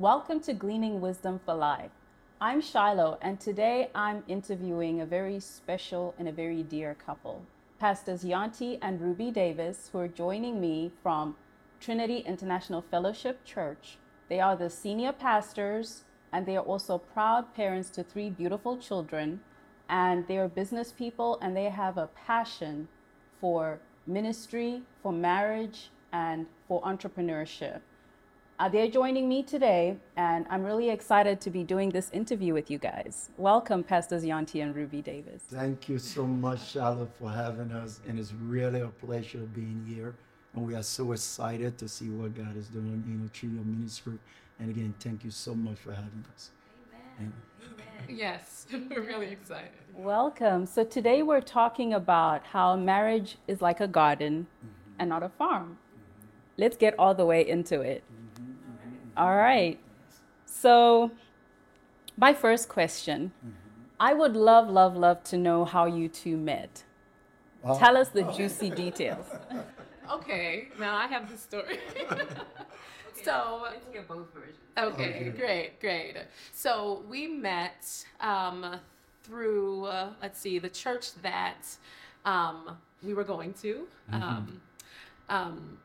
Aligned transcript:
Welcome 0.00 0.38
to 0.42 0.52
Gleaning 0.52 1.00
Wisdom 1.00 1.40
for 1.44 1.54
Life. 1.54 1.90
I'm 2.40 2.60
Shiloh, 2.60 3.18
and 3.20 3.40
today 3.40 3.90
I'm 3.96 4.22
interviewing 4.28 5.00
a 5.00 5.06
very 5.06 5.40
special 5.40 6.14
and 6.20 6.28
a 6.28 6.32
very 6.32 6.62
dear 6.62 6.94
couple, 6.94 7.42
Pastors 7.80 8.22
Yanti 8.22 8.78
and 8.80 9.00
Ruby 9.00 9.32
Davis, 9.32 9.90
who 9.90 9.98
are 9.98 10.06
joining 10.06 10.60
me 10.60 10.92
from 11.02 11.34
Trinity 11.80 12.18
International 12.18 12.80
Fellowship 12.80 13.44
Church. 13.44 13.98
They 14.28 14.38
are 14.38 14.54
the 14.54 14.70
senior 14.70 15.10
pastors, 15.10 16.04
and 16.32 16.46
they 16.46 16.56
are 16.56 16.64
also 16.64 16.98
proud 16.98 17.52
parents 17.52 17.90
to 17.90 18.04
three 18.04 18.30
beautiful 18.30 18.76
children. 18.76 19.40
And 19.88 20.28
they 20.28 20.38
are 20.38 20.46
business 20.46 20.92
people, 20.92 21.40
and 21.42 21.56
they 21.56 21.70
have 21.70 21.98
a 21.98 22.06
passion 22.06 22.86
for 23.40 23.80
ministry, 24.06 24.82
for 25.02 25.12
marriage, 25.12 25.90
and 26.12 26.46
for 26.68 26.80
entrepreneurship. 26.82 27.80
Uh, 28.60 28.68
they're 28.68 28.88
joining 28.90 29.28
me 29.28 29.40
today, 29.40 29.96
and 30.16 30.44
I'm 30.50 30.64
really 30.64 30.90
excited 30.90 31.40
to 31.42 31.48
be 31.48 31.62
doing 31.62 31.90
this 31.90 32.10
interview 32.10 32.54
with 32.54 32.72
you 32.72 32.78
guys. 32.78 33.30
Welcome, 33.36 33.84
Pastors 33.84 34.24
Yanti 34.24 34.60
and 34.64 34.74
Ruby 34.74 35.00
Davis. 35.00 35.44
Thank 35.48 35.88
you 35.88 36.00
so 36.00 36.26
much, 36.26 36.72
Charlotte, 36.72 37.14
for 37.16 37.30
having 37.30 37.70
us. 37.70 38.00
And 38.08 38.18
it's 38.18 38.32
really 38.32 38.80
a 38.80 38.88
pleasure 38.88 39.46
being 39.54 39.84
here. 39.88 40.16
And 40.54 40.66
we 40.66 40.74
are 40.74 40.82
so 40.82 41.12
excited 41.12 41.78
to 41.78 41.88
see 41.88 42.08
what 42.08 42.34
God 42.34 42.56
is 42.56 42.66
doing, 42.66 43.04
you 43.06 43.14
know, 43.18 43.30
through 43.32 43.50
your 43.50 43.64
ministry. 43.64 44.18
And 44.58 44.70
again, 44.70 44.92
thank 44.98 45.22
you 45.22 45.30
so 45.30 45.54
much 45.54 45.78
for 45.78 45.92
having 45.92 46.24
us. 46.34 46.50
Amen. 47.20 47.32
Amen. 47.62 47.84
Yes, 48.08 48.66
we're 48.72 49.02
really 49.02 49.28
excited. 49.28 49.70
Welcome. 49.94 50.66
So 50.66 50.82
today 50.82 51.22
we're 51.22 51.42
talking 51.42 51.94
about 51.94 52.44
how 52.44 52.74
marriage 52.74 53.36
is 53.46 53.62
like 53.62 53.80
a 53.80 53.86
garden 53.86 54.48
mm-hmm. 54.58 54.94
and 54.98 55.08
not 55.10 55.22
a 55.22 55.28
farm. 55.28 55.78
Mm-hmm. 55.94 56.62
Let's 56.62 56.76
get 56.76 56.98
all 56.98 57.14
the 57.14 57.26
way 57.26 57.46
into 57.46 57.82
it. 57.82 58.02
All 59.18 59.34
right. 59.34 59.80
So, 60.46 61.10
my 62.16 62.32
first 62.32 62.68
question 62.68 63.32
mm-hmm. 63.44 63.50
I 63.98 64.14
would 64.14 64.36
love, 64.36 64.70
love, 64.70 64.96
love 64.96 65.24
to 65.24 65.36
know 65.36 65.64
how 65.64 65.86
you 65.86 66.08
two 66.08 66.36
met. 66.36 66.84
Oh. 67.64 67.76
Tell 67.76 67.96
us 67.96 68.10
the 68.10 68.22
juicy 68.32 68.70
details. 68.70 69.26
Okay, 70.10 70.68
now 70.80 70.96
I 70.96 71.06
have 71.06 71.30
the 71.30 71.36
story. 71.36 71.80
so 73.22 73.60
let's 73.62 73.86
get 73.92 74.08
both 74.08 74.32
versions. 74.32 74.56
Okay, 74.78 75.30
great, 75.36 75.78
great. 75.80 76.14
So 76.54 77.04
we 77.10 77.26
met 77.26 78.06
um, 78.22 78.76
through, 79.22 79.84
uh, 79.84 80.08
let's 80.22 80.40
see, 80.40 80.58
the 80.58 80.70
church 80.70 81.12
that 81.20 81.66
um, 82.24 82.78
we 83.02 83.12
were 83.12 83.22
going 83.22 83.52
to. 83.60 83.86
Mm-hmm. 84.10 84.22
Um, 84.22 84.60
um 85.28 85.78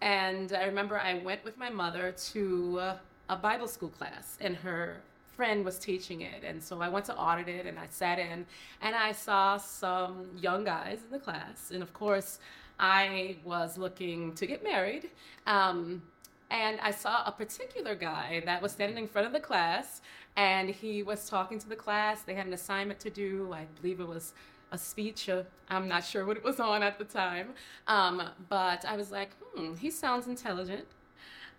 and 0.00 0.52
I 0.52 0.64
remember 0.64 0.98
I 0.98 1.14
went 1.14 1.44
with 1.44 1.58
my 1.58 1.70
mother 1.70 2.14
to 2.32 2.80
a 3.28 3.36
Bible 3.36 3.68
school 3.68 3.88
class, 3.88 4.38
and 4.40 4.56
her 4.56 5.02
friend 5.36 5.64
was 5.64 5.78
teaching 5.78 6.22
it. 6.22 6.42
And 6.44 6.62
so 6.62 6.80
I 6.80 6.88
went 6.88 7.04
to 7.06 7.16
audit 7.16 7.48
it, 7.48 7.66
and 7.66 7.78
I 7.78 7.86
sat 7.90 8.18
in, 8.18 8.46
and 8.82 8.94
I 8.96 9.12
saw 9.12 9.56
some 9.56 10.26
young 10.40 10.64
guys 10.64 10.98
in 11.04 11.10
the 11.10 11.18
class. 11.18 11.70
And 11.72 11.82
of 11.82 11.92
course, 11.92 12.38
I 12.78 13.36
was 13.44 13.78
looking 13.78 14.34
to 14.34 14.46
get 14.46 14.62
married. 14.64 15.10
Um, 15.46 16.02
and 16.50 16.80
I 16.80 16.90
saw 16.90 17.24
a 17.26 17.32
particular 17.32 17.94
guy 17.94 18.42
that 18.46 18.62
was 18.62 18.72
standing 18.72 19.04
in 19.04 19.08
front 19.08 19.26
of 19.26 19.32
the 19.32 19.40
class, 19.40 20.00
and 20.36 20.70
he 20.70 21.02
was 21.02 21.28
talking 21.28 21.58
to 21.58 21.68
the 21.68 21.76
class. 21.76 22.22
They 22.22 22.34
had 22.34 22.46
an 22.46 22.54
assignment 22.54 23.00
to 23.00 23.10
do. 23.10 23.52
I 23.52 23.66
believe 23.80 24.00
it 24.00 24.08
was 24.08 24.32
a 24.72 24.78
speech. 24.78 25.28
Uh, 25.28 25.42
I'm 25.68 25.88
not 25.88 26.04
sure 26.04 26.24
what 26.24 26.36
it 26.36 26.44
was 26.44 26.60
on 26.60 26.82
at 26.82 26.98
the 26.98 27.04
time. 27.04 27.50
Um, 27.86 28.22
but 28.48 28.84
I 28.84 28.96
was 28.96 29.10
like, 29.10 29.30
hmm, 29.54 29.74
he 29.74 29.90
sounds 29.90 30.26
intelligent. 30.26 30.86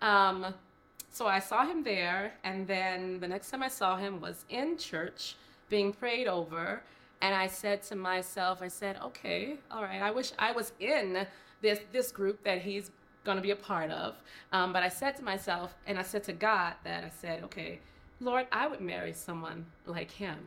Um, 0.01 0.53
so 1.11 1.27
I 1.27 1.39
saw 1.39 1.65
him 1.65 1.83
there, 1.83 2.33
and 2.43 2.67
then 2.67 3.19
the 3.19 3.27
next 3.27 3.49
time 3.49 3.63
I 3.63 3.67
saw 3.67 3.97
him 3.97 4.21
was 4.21 4.45
in 4.49 4.77
church 4.77 5.35
being 5.69 5.91
prayed 5.91 6.27
over. 6.27 6.81
And 7.21 7.35
I 7.35 7.47
said 7.47 7.83
to 7.83 7.95
myself, 7.95 8.61
I 8.61 8.69
said, 8.69 8.97
okay, 9.03 9.57
all 9.69 9.83
right, 9.83 10.01
I 10.01 10.11
wish 10.11 10.31
I 10.39 10.51
was 10.53 10.71
in 10.79 11.27
this, 11.61 11.79
this 11.91 12.11
group 12.11 12.43
that 12.43 12.61
he's 12.61 12.91
to 13.35 13.41
be 13.41 13.51
a 13.51 13.55
part 13.55 13.91
of. 13.91 14.15
Um, 14.51 14.73
but 14.73 14.83
I 14.83 14.89
said 14.89 15.15
to 15.17 15.23
myself, 15.23 15.75
and 15.85 15.99
I 15.99 16.03
said 16.03 16.23
to 16.25 16.33
God 16.33 16.73
that 16.83 17.03
I 17.03 17.09
said, 17.09 17.43
okay, 17.43 17.79
Lord, 18.19 18.47
I 18.51 18.67
would 18.67 18.81
marry 18.81 19.13
someone 19.13 19.65
like 19.85 20.11
him. 20.11 20.37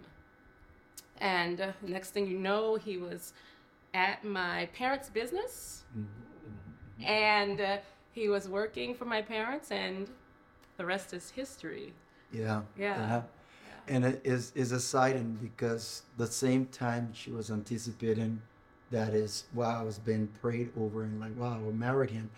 And 1.21 1.61
uh, 1.61 1.73
next 1.83 2.11
thing 2.11 2.27
you 2.27 2.39
know, 2.39 2.77
he 2.77 2.97
was 2.97 3.33
at 3.95 4.25
my 4.25 4.67
parents' 4.73 5.09
business, 5.09 5.85
mm-hmm. 5.97 7.05
and 7.05 7.61
uh, 7.61 7.77
he 8.13 8.29
was 8.29 8.49
working 8.49 8.95
for 8.95 9.05
my 9.05 9.23
parents, 9.23 9.71
and 9.71 10.09
the 10.77 10.85
rest 10.85 11.13
is 11.13 11.31
history. 11.31 11.93
Yeah. 12.33 12.63
Yeah. 12.79 12.97
yeah. 12.97 13.23
And 13.89 14.05
it 14.05 14.21
is 14.25 14.53
is 14.55 14.73
exciting 14.73 15.39
because 15.43 16.03
the 16.17 16.27
same 16.27 16.67
time 16.67 17.13
she 17.13 17.31
was 17.31 17.51
anticipating 17.51 18.41
that 18.91 19.15
is 19.15 19.45
while 19.53 19.77
I 19.81 19.83
was 19.83 19.99
being 19.99 20.29
prayed 20.41 20.71
over 20.79 21.03
and 21.03 21.19
like, 21.19 21.37
wow, 21.37 21.57
I 21.57 21.73
married 21.73 22.11
him. 22.11 22.31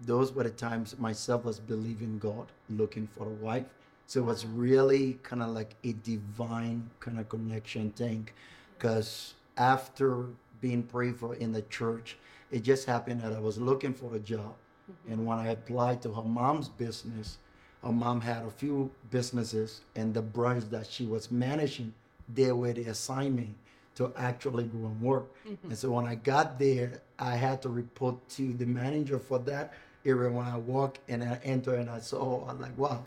Those 0.00 0.32
were 0.32 0.44
the 0.44 0.50
times 0.50 0.98
myself 0.98 1.44
was 1.44 1.58
believing 1.58 2.18
God, 2.18 2.46
looking 2.68 3.06
for 3.06 3.26
a 3.26 3.36
wife 3.46 3.64
so 4.06 4.20
it 4.20 4.24
was 4.24 4.46
really 4.46 5.18
kind 5.22 5.42
of 5.42 5.50
like 5.50 5.74
a 5.84 5.92
divine 5.92 6.90
kind 7.00 7.18
of 7.18 7.28
connection 7.28 7.90
thing. 7.90 8.28
Because 8.76 9.34
after 9.56 10.26
being 10.60 10.82
prayed 10.82 11.16
for 11.16 11.34
in 11.34 11.52
the 11.52 11.62
church, 11.62 12.16
it 12.50 12.62
just 12.62 12.86
happened 12.86 13.22
that 13.22 13.32
I 13.32 13.40
was 13.40 13.58
looking 13.58 13.94
for 13.94 14.14
a 14.14 14.18
job. 14.18 14.54
Mm-hmm. 14.90 15.12
And 15.12 15.26
when 15.26 15.38
I 15.38 15.48
applied 15.48 16.02
to 16.02 16.12
her 16.12 16.22
mom's 16.22 16.68
business, 16.68 17.38
her 17.82 17.92
mom 17.92 18.20
had 18.20 18.44
a 18.44 18.50
few 18.50 18.90
businesses, 19.10 19.82
and 19.94 20.14
the 20.14 20.22
branch 20.22 20.64
that 20.70 20.86
she 20.86 21.06
was 21.06 21.30
managing, 21.30 21.92
they 22.32 22.52
were 22.52 22.72
the 22.72 22.84
assignment 22.84 23.54
to 23.96 24.12
actually 24.16 24.64
go 24.64 24.78
and 24.78 25.00
work. 25.00 25.26
Mm-hmm. 25.46 25.68
And 25.68 25.78
so 25.78 25.90
when 25.90 26.06
I 26.06 26.14
got 26.14 26.58
there, 26.58 27.00
I 27.18 27.36
had 27.36 27.62
to 27.62 27.68
report 27.68 28.28
to 28.30 28.52
the 28.54 28.66
manager 28.66 29.18
for 29.18 29.38
that 29.40 29.74
area. 30.04 30.30
When 30.30 30.46
I 30.46 30.56
walked 30.56 30.98
and 31.08 31.22
I 31.22 31.38
entered 31.44 31.78
and 31.78 31.90
I 31.90 32.00
saw, 32.00 32.48
I'm 32.48 32.60
like, 32.60 32.76
wow, 32.76 33.04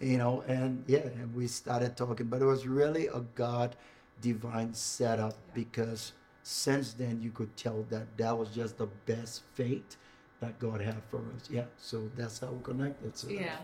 you 0.00 0.18
know, 0.18 0.44
and 0.46 0.84
yeah, 0.86 1.00
and 1.00 1.34
we 1.34 1.46
started 1.46 1.96
talking, 1.96 2.26
but 2.26 2.42
it 2.42 2.44
was 2.44 2.66
really 2.66 3.06
a 3.08 3.20
God 3.34 3.76
divine 4.20 4.74
setup 4.74 5.34
because 5.54 6.12
since 6.42 6.92
then 6.92 7.20
you 7.20 7.30
could 7.30 7.56
tell 7.56 7.84
that 7.90 8.16
that 8.16 8.36
was 8.36 8.48
just 8.50 8.78
the 8.78 8.86
best 9.06 9.42
fate 9.54 9.96
that 10.40 10.58
God 10.60 10.80
had 10.80 11.02
for 11.10 11.18
us. 11.36 11.50
Yeah, 11.50 11.64
so 11.78 12.08
that's 12.16 12.38
how 12.38 12.48
we 12.48 12.62
connected. 12.62 13.16
So 13.16 13.28
yeah, 13.28 13.56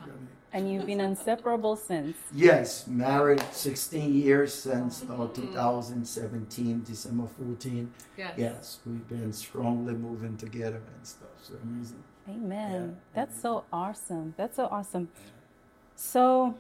and 0.53 0.71
you've 0.71 0.87
been 0.87 1.01
inseparable 1.01 1.77
since. 1.77 2.17
Yes, 2.33 2.87
married 2.89 3.43
16 3.53 4.13
years 4.13 4.53
since 4.53 5.05
uh, 5.09 5.29
2017, 5.29 6.83
December 6.85 7.29
14. 7.39 7.93
Yes. 8.19 8.33
yes, 8.37 8.79
we've 8.85 9.09
been 9.09 9.33
strongly 9.33 9.95
moving 9.95 10.37
together 10.37 10.83
and 10.97 11.07
stuff. 11.07 11.29
So 11.43 11.55
amazing. 11.63 12.03
Amen. 12.29 12.97
Yeah. 12.97 13.01
That's 13.15 13.41
so 13.41 13.65
awesome. 13.73 14.35
That's 14.37 14.57
so 14.57 14.67
awesome. 14.67 15.09
So, 15.97 16.55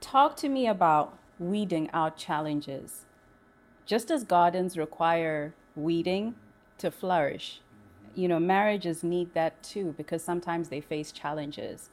talk 0.00 0.36
to 0.36 0.48
me 0.48 0.66
about 0.66 1.16
weeding 1.38 1.90
out 1.92 2.16
challenges. 2.16 3.04
Just 3.86 4.10
as 4.10 4.24
gardens 4.24 4.76
require 4.76 5.54
weeding 5.74 6.34
to 6.78 6.90
flourish, 6.90 7.60
you 8.14 8.28
know, 8.28 8.38
marriages 8.38 9.02
need 9.02 9.32
that 9.34 9.62
too 9.62 9.94
because 9.96 10.22
sometimes 10.22 10.68
they 10.68 10.80
face 10.80 11.12
challenges. 11.12 11.90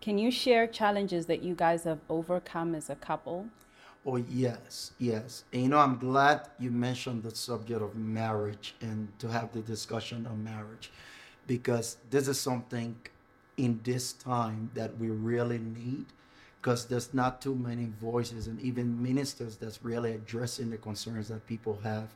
Can 0.00 0.18
you 0.18 0.30
share 0.30 0.66
challenges 0.66 1.26
that 1.26 1.42
you 1.42 1.54
guys 1.54 1.84
have 1.84 1.98
overcome 2.08 2.74
as 2.74 2.90
a 2.90 2.94
couple? 2.94 3.46
Oh, 4.06 4.16
yes, 4.16 4.92
yes. 4.98 5.44
And 5.52 5.62
you 5.62 5.68
know, 5.68 5.78
I'm 5.78 5.98
glad 5.98 6.48
you 6.58 6.70
mentioned 6.70 7.22
the 7.22 7.34
subject 7.34 7.80
of 7.80 7.94
marriage 7.96 8.74
and 8.80 9.08
to 9.18 9.28
have 9.28 9.52
the 9.52 9.60
discussion 9.60 10.26
on 10.26 10.44
marriage 10.44 10.90
because 11.46 11.96
this 12.10 12.28
is 12.28 12.38
something 12.38 12.96
in 13.56 13.80
this 13.84 14.12
time 14.12 14.70
that 14.74 14.96
we 14.98 15.08
really 15.08 15.58
need 15.58 16.06
because 16.60 16.86
there's 16.86 17.12
not 17.12 17.42
too 17.42 17.54
many 17.54 17.90
voices 18.00 18.46
and 18.46 18.58
even 18.60 19.02
ministers 19.02 19.56
that's 19.56 19.84
really 19.84 20.12
addressing 20.12 20.70
the 20.70 20.78
concerns 20.78 21.28
that 21.28 21.46
people 21.46 21.78
have 21.82 22.08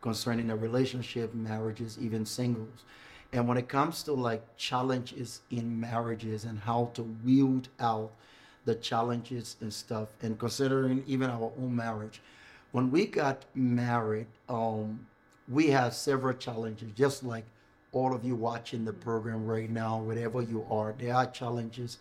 concerning 0.00 0.48
the 0.48 0.56
relationship, 0.56 1.32
marriages, 1.32 1.96
even 2.00 2.26
singles. 2.26 2.84
And 3.32 3.48
when 3.48 3.56
it 3.56 3.68
comes 3.68 4.02
to 4.02 4.12
like 4.12 4.44
challenges 4.56 5.40
in 5.50 5.80
marriages 5.80 6.44
and 6.44 6.58
how 6.58 6.90
to 6.94 7.02
wield 7.24 7.68
out 7.80 8.10
the 8.64 8.74
challenges 8.74 9.56
and 9.60 9.72
stuff, 9.72 10.08
and 10.20 10.38
considering 10.38 11.02
even 11.06 11.30
our 11.30 11.52
own 11.58 11.74
marriage, 11.74 12.20
when 12.72 12.90
we 12.90 13.06
got 13.06 13.44
married, 13.54 14.26
um, 14.48 15.06
we 15.48 15.68
had 15.68 15.94
several 15.94 16.34
challenges, 16.34 16.90
just 16.96 17.22
like 17.22 17.44
all 17.92 18.14
of 18.14 18.24
you 18.24 18.34
watching 18.36 18.84
the 18.84 18.92
program 18.92 19.46
right 19.46 19.70
now, 19.70 19.98
wherever 20.00 20.42
you 20.42 20.66
are, 20.70 20.94
there 20.98 21.14
are 21.14 21.26
challenges 21.26 21.98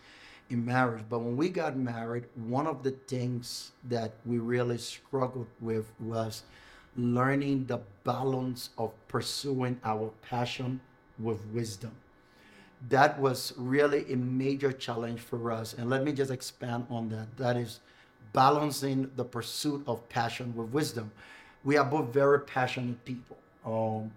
in 0.50 0.66
marriage. 0.66 1.04
But 1.10 1.20
when 1.20 1.38
we 1.38 1.50
got 1.50 1.78
married, 1.78 2.26
one 2.36 2.68
of 2.68 2.84
the 2.84 2.92
things 2.92 3.72
that 3.90 4.14
we 4.26 4.40
really 4.40 4.78
struggled 4.78 5.48
with 5.60 5.92
was 6.00 6.44
learning 6.98 7.66
the 7.68 7.80
balance 8.04 8.70
of 8.78 8.92
pursuing 9.08 9.80
our 9.84 10.12
passion 10.22 10.82
with 11.20 11.46
wisdom. 11.54 11.92
that 12.90 13.20
was 13.20 13.54
really 13.58 14.12
a 14.12 14.16
major 14.16 14.72
challenge 14.72 15.20
for 15.20 15.52
us. 15.52 15.74
And 15.74 15.90
let 15.90 16.04
me 16.04 16.12
just 16.14 16.32
expand 16.32 16.86
on 16.90 17.10
that. 17.10 17.38
That 17.38 17.58
is 17.58 17.80
balancing 18.34 19.12
the 19.16 19.26
pursuit 19.26 19.84
of 19.88 20.08
passion 20.10 20.54
with 20.56 20.70
wisdom. 20.70 21.12
We 21.64 21.78
are 21.78 21.86
both 21.86 22.14
very 22.14 22.40
passionate 22.42 23.04
people. 23.06 23.38
Um, 23.66 24.12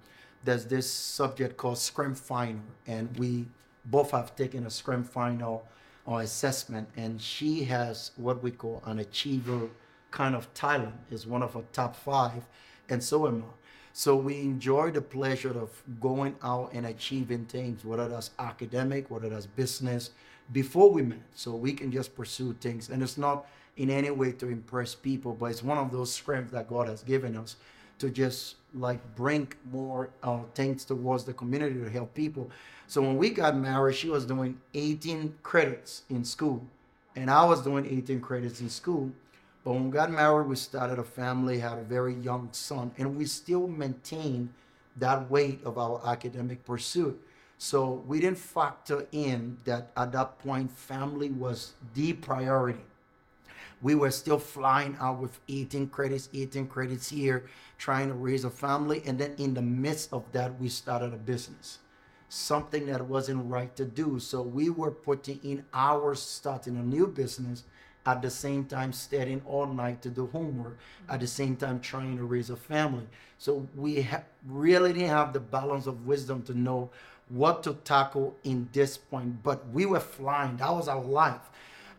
there's 0.44 0.67
this 0.67 0.91
subject 0.91 1.56
called 1.56 1.76
StrengthsFinder, 1.76 2.61
and 2.87 3.17
we 3.19 3.46
both 3.87 4.11
have 4.11 4.37
taken 4.37 4.64
a 4.64 4.69
StrengthsFinder 4.69 5.61
uh, 6.06 6.17
assessment, 6.17 6.88
and 6.96 7.20
she 7.20 7.64
has 7.64 8.11
what 8.17 8.43
we 8.43 8.50
call 8.50 8.82
an 8.87 8.99
achiever 8.99 9.69
kind 10.11 10.35
of 10.35 10.52
talent, 10.55 10.94
is 11.11 11.26
one 11.26 11.43
of 11.43 11.55
her 11.55 11.64
top 11.73 11.96
five, 11.96 12.44
and 12.88 13.02
so 13.02 13.26
am 13.26 13.43
I. 13.43 13.52
So 13.96 14.17
we 14.17 14.41
enjoy 14.41 14.91
the 14.91 15.00
pleasure 15.00 15.56
of 15.56 15.70
going 16.00 16.35
out 16.43 16.73
and 16.73 16.87
achieving 16.87 17.44
things, 17.46 17.85
whether 17.85 18.08
that's 18.08 18.31
academic, 18.41 19.08
whether 19.08 19.29
that's 19.29 19.46
business, 19.46 20.11
before 20.52 20.91
we 20.91 21.02
met. 21.02 21.23
So 21.35 21.55
we 21.55 21.73
can 21.73 21.93
just 21.93 22.14
pursue 22.17 22.56
things. 22.61 22.91
And 22.91 23.05
it's 23.05 23.17
not 23.17 23.46
in 23.76 23.91
any 23.91 24.11
way 24.11 24.32
to 24.32 24.49
impress 24.49 24.96
people, 24.96 25.32
but 25.32 25.46
it's 25.46 25.62
one 25.62 25.79
of 25.79 25.93
those 25.93 26.12
strengths 26.12 26.52
that 26.52 26.69
God 26.69 26.88
has 26.88 27.05
given 27.05 27.37
us 27.37 27.55
to 28.05 28.11
just 28.11 28.56
like 28.75 29.01
bring 29.17 29.49
more 29.73 30.11
uh, 30.23 30.41
things 30.55 30.85
towards 30.85 31.25
the 31.25 31.33
community 31.33 31.81
to 31.81 31.89
help 31.89 32.15
people. 32.15 32.51
So 32.87 33.01
when 33.01 33.17
we 33.17 33.31
got 33.31 33.56
married, 33.56 33.97
she 33.97 34.11
was 34.11 34.27
doing 34.27 34.61
18 34.75 35.37
credits 35.43 36.03
in 36.11 36.25
school, 36.25 36.62
and 37.17 37.31
I 37.31 37.45
was 37.45 37.62
doing 37.62 37.87
18 37.87 38.21
credits 38.21 38.61
in 38.61 38.69
school. 38.69 39.11
But 39.65 39.73
when 39.73 39.87
we 39.87 39.91
got 39.91 40.11
married, 40.11 40.47
we 40.47 40.56
started 40.56 40.99
a 40.99 41.05
family, 41.05 41.59
had 41.59 41.79
a 41.79 41.83
very 41.83 42.15
young 42.15 42.51
son, 42.53 42.91
and 42.99 43.17
we 43.17 43.25
still 43.25 43.67
maintained 43.67 44.53
that 44.97 45.31
weight 45.31 45.61
of 45.65 45.79
our 45.79 46.01
academic 46.06 46.65
pursuit. 46.65 47.19
So 47.56 48.05
we 48.06 48.21
didn't 48.21 48.39
factor 48.39 49.06
in 49.12 49.56
that 49.65 49.91
at 49.97 50.12
that 50.12 50.39
point, 50.41 50.71
family 50.71 51.31
was 51.31 51.73
the 51.95 52.12
priority. 52.12 52.85
We 53.82 53.94
were 53.94 54.11
still 54.11 54.38
flying 54.38 54.97
out 55.00 55.21
with 55.21 55.38
18 55.49 55.88
credits, 55.88 56.29
18 56.32 56.67
credits 56.69 57.11
here, 57.11 57.47
trying 57.79 58.09
to 58.09 58.15
raise 58.15 58.44
a 58.44 58.50
family. 58.50 59.03
And 59.06 59.19
then 59.19 59.35
in 59.38 59.55
the 59.55 59.62
midst 59.62 60.12
of 60.12 60.25
that, 60.32 60.59
we 60.61 60.69
started 60.69 61.12
a 61.12 61.19
business, 61.19 61.79
something 62.29 62.87
that 62.87 63.06
wasn't 63.06 63.50
right 63.50 63.75
to 63.76 63.85
do. 63.85 64.19
So 64.19 64.43
we 64.43 64.71
were 64.71 64.91
putting 64.91 65.41
in 65.43 65.65
hours 65.75 66.21
starting 66.21 66.76
a 66.76 66.82
new 66.82 67.06
business 67.06 67.65
at 68.06 68.21
the 68.23 68.31
same 68.31 68.65
time 68.65 68.93
studying 68.93 69.41
all 69.47 69.67
night 69.67 70.03
to 70.03 70.11
do 70.11 70.27
homework, 70.27 70.79
at 71.09 71.20
the 71.20 71.27
same 71.27 71.56
time 71.56 71.81
trying 71.81 72.17
to 72.17 72.25
raise 72.25 72.50
a 72.50 72.56
family. 72.56 73.06
So 73.38 73.67
we 73.75 74.03
ha- 74.03 74.23
really 74.47 74.93
didn't 74.93 75.09
have 75.09 75.32
the 75.32 75.41
balance 75.41 75.87
of 75.87 76.06
wisdom 76.06 76.43
to 76.43 76.55
know 76.59 76.91
what 77.29 77.62
to 77.62 77.75
tackle 77.85 78.37
in 78.44 78.69
this 78.73 78.99
point. 78.99 79.43
But 79.43 79.69
we 79.70 79.87
were 79.87 80.00
flying, 80.00 80.59
that 80.59 80.70
was 80.70 80.88
our 80.88 81.03
life. 81.03 81.50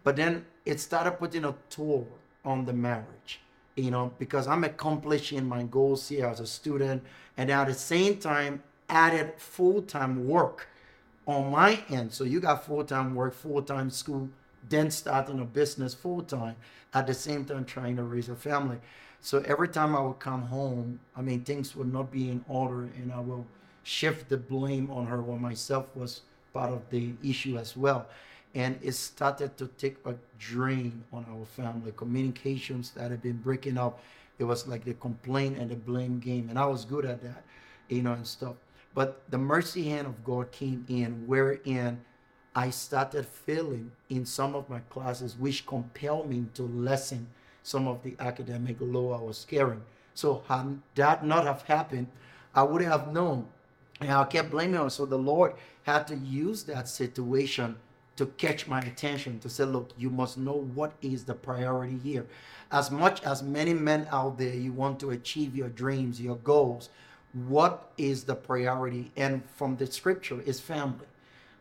But 0.06 0.16
then 0.16 0.46
it 0.63 0.80
started 0.80 1.12
putting 1.19 1.44
a 1.44 1.54
toll 1.69 2.07
on 2.46 2.63
the 2.63 2.72
marriage, 2.72 3.42
you 3.75 3.92
know, 3.92 4.13
because 4.18 4.48
I'm 4.48 4.63
accomplishing 4.63 5.46
my 5.46 5.63
goals 5.63 6.07
here 6.07 6.28
as 6.28 6.40
a 6.40 6.48
student, 6.48 7.04
and 7.36 7.52
at 7.52 7.68
the 7.68 7.74
same 7.74 8.18
time, 8.18 8.63
added 8.88 9.34
full 9.38 9.81
time 9.81 10.25
work 10.25 10.69
on 11.28 11.52
my 11.52 11.84
end. 11.90 12.13
So 12.13 12.24
you 12.24 12.40
got 12.40 12.66
full 12.66 12.86
time 12.86 13.16
work, 13.16 13.34
full 13.34 13.62
time 13.62 13.90
school 13.90 14.30
then 14.69 14.90
starting 14.90 15.40
a 15.40 15.46
business 15.46 15.94
full 15.94 16.22
time 16.24 16.56
at 16.94 17.07
the 17.07 17.13
same 17.13 17.46
time 17.46 17.66
trying 17.66 17.96
to 17.98 18.04
raise 18.04 18.30
a 18.30 18.36
family. 18.36 18.78
So 19.22 19.44
every 19.46 19.68
time 19.68 19.96
I 19.96 20.02
would 20.02 20.19
come 20.19 20.44
home, 20.44 21.00
I 21.16 21.22
mean, 21.22 21.42
things 21.42 21.75
would 21.75 21.92
not 21.92 22.12
be 22.12 22.30
in 22.30 22.46
order, 22.48 22.81
and 22.84 23.12
I 23.12 23.19
will 23.19 23.46
shift 23.84 24.30
the 24.30 24.38
blame 24.38 24.90
on 24.92 25.07
her 25.07 25.22
when 25.22 25.42
myself 25.42 25.88
was 25.96 26.22
part 26.54 26.72
of 26.72 26.90
the 26.90 27.13
issue 27.24 27.57
as 27.57 27.75
well. 27.75 28.07
And 28.56 28.80
it 28.81 28.94
started 28.94 29.57
to 29.57 29.68
take 29.78 29.98
a 30.06 30.16
drain 30.40 31.04
on 31.12 31.25
our 31.30 31.46
family. 31.46 31.92
Communications 31.96 32.92
that 32.92 33.12
had 33.12 33.22
been 33.22 33.38
breaking 33.38 33.78
up, 33.78 34.00
it 34.40 34.46
was 34.46 34.66
like 34.66 34.86
the 34.86 34.94
complaint 34.94 35.57
and 35.57 35.69
the 35.69 35.75
blame 35.75 36.19
game. 36.19 36.50
And 36.50 36.57
I 36.57 36.66
was 36.66 36.86
good 36.86 37.06
at 37.06 37.22
that, 37.22 37.44
you 37.90 38.02
know, 38.02 38.13
and 38.13 38.25
stuff. 38.25 38.56
But 38.94 39.22
the 39.30 39.38
mercy 39.38 39.90
hand 39.90 40.07
of 40.07 40.24
God 40.24 40.54
came 40.54 40.86
in, 40.88 41.28
wherein 41.28 42.00
I 42.56 42.69
started 42.69 43.25
failing 43.25 43.92
in 44.10 44.25
some 44.25 44.56
of 44.56 44.69
my 44.69 44.80
classes, 44.90 45.36
which 45.38 45.68
compelled 45.68 46.30
me 46.30 46.46
to 46.54 46.63
lessen 46.63 47.28
some 47.62 47.90
of 47.90 48.02
the 48.04 48.16
academic 48.19 48.78
load 48.80 49.13
I 49.13 49.22
was 49.22 49.46
carrying. 49.50 49.81
So 50.13 50.44
had 50.48 50.80
that 50.96 51.25
not 51.25 51.44
have 51.44 51.63
happened, 51.63 52.07
I 52.54 52.63
would 52.63 52.81
have 52.84 53.12
known. 53.12 53.48
And 54.00 54.12
I 54.12 54.24
kept 54.24 54.52
blaming 54.52 54.80
her. 54.80 54.90
So 54.90 55.06
the 55.06 55.18
Lord 55.18 55.56
had 55.84 56.07
to 56.07 56.16
use 56.16 56.63
that 56.63 56.88
situation 56.88 57.75
to 58.15 58.25
catch 58.25 58.67
my 58.67 58.79
attention 58.79 59.39
to 59.39 59.50
say, 59.50 59.65
look, 59.65 59.91
you 59.97 60.09
must 60.09 60.38
know 60.38 60.53
what 60.73 60.94
is 61.01 61.25
the 61.25 61.33
priority 61.33 61.97
here. 61.97 62.25
As 62.71 62.89
much 62.89 63.21
as 63.23 63.44
many 63.44 63.73
men 63.73 64.07
out 64.12 64.38
there, 64.38 64.53
you 64.53 64.71
want 64.71 65.00
to 65.01 65.12
achieve 65.12 65.56
your 65.56 65.69
dreams, 65.69 66.21
your 66.21 66.38
goals, 66.38 66.89
what 67.33 67.91
is 67.97 68.23
the 68.23 68.35
priority? 68.35 69.12
And 69.17 69.44
from 69.56 69.75
the 69.75 69.88
scripture 69.88 70.41
is 70.41 70.59
family. 70.59 71.07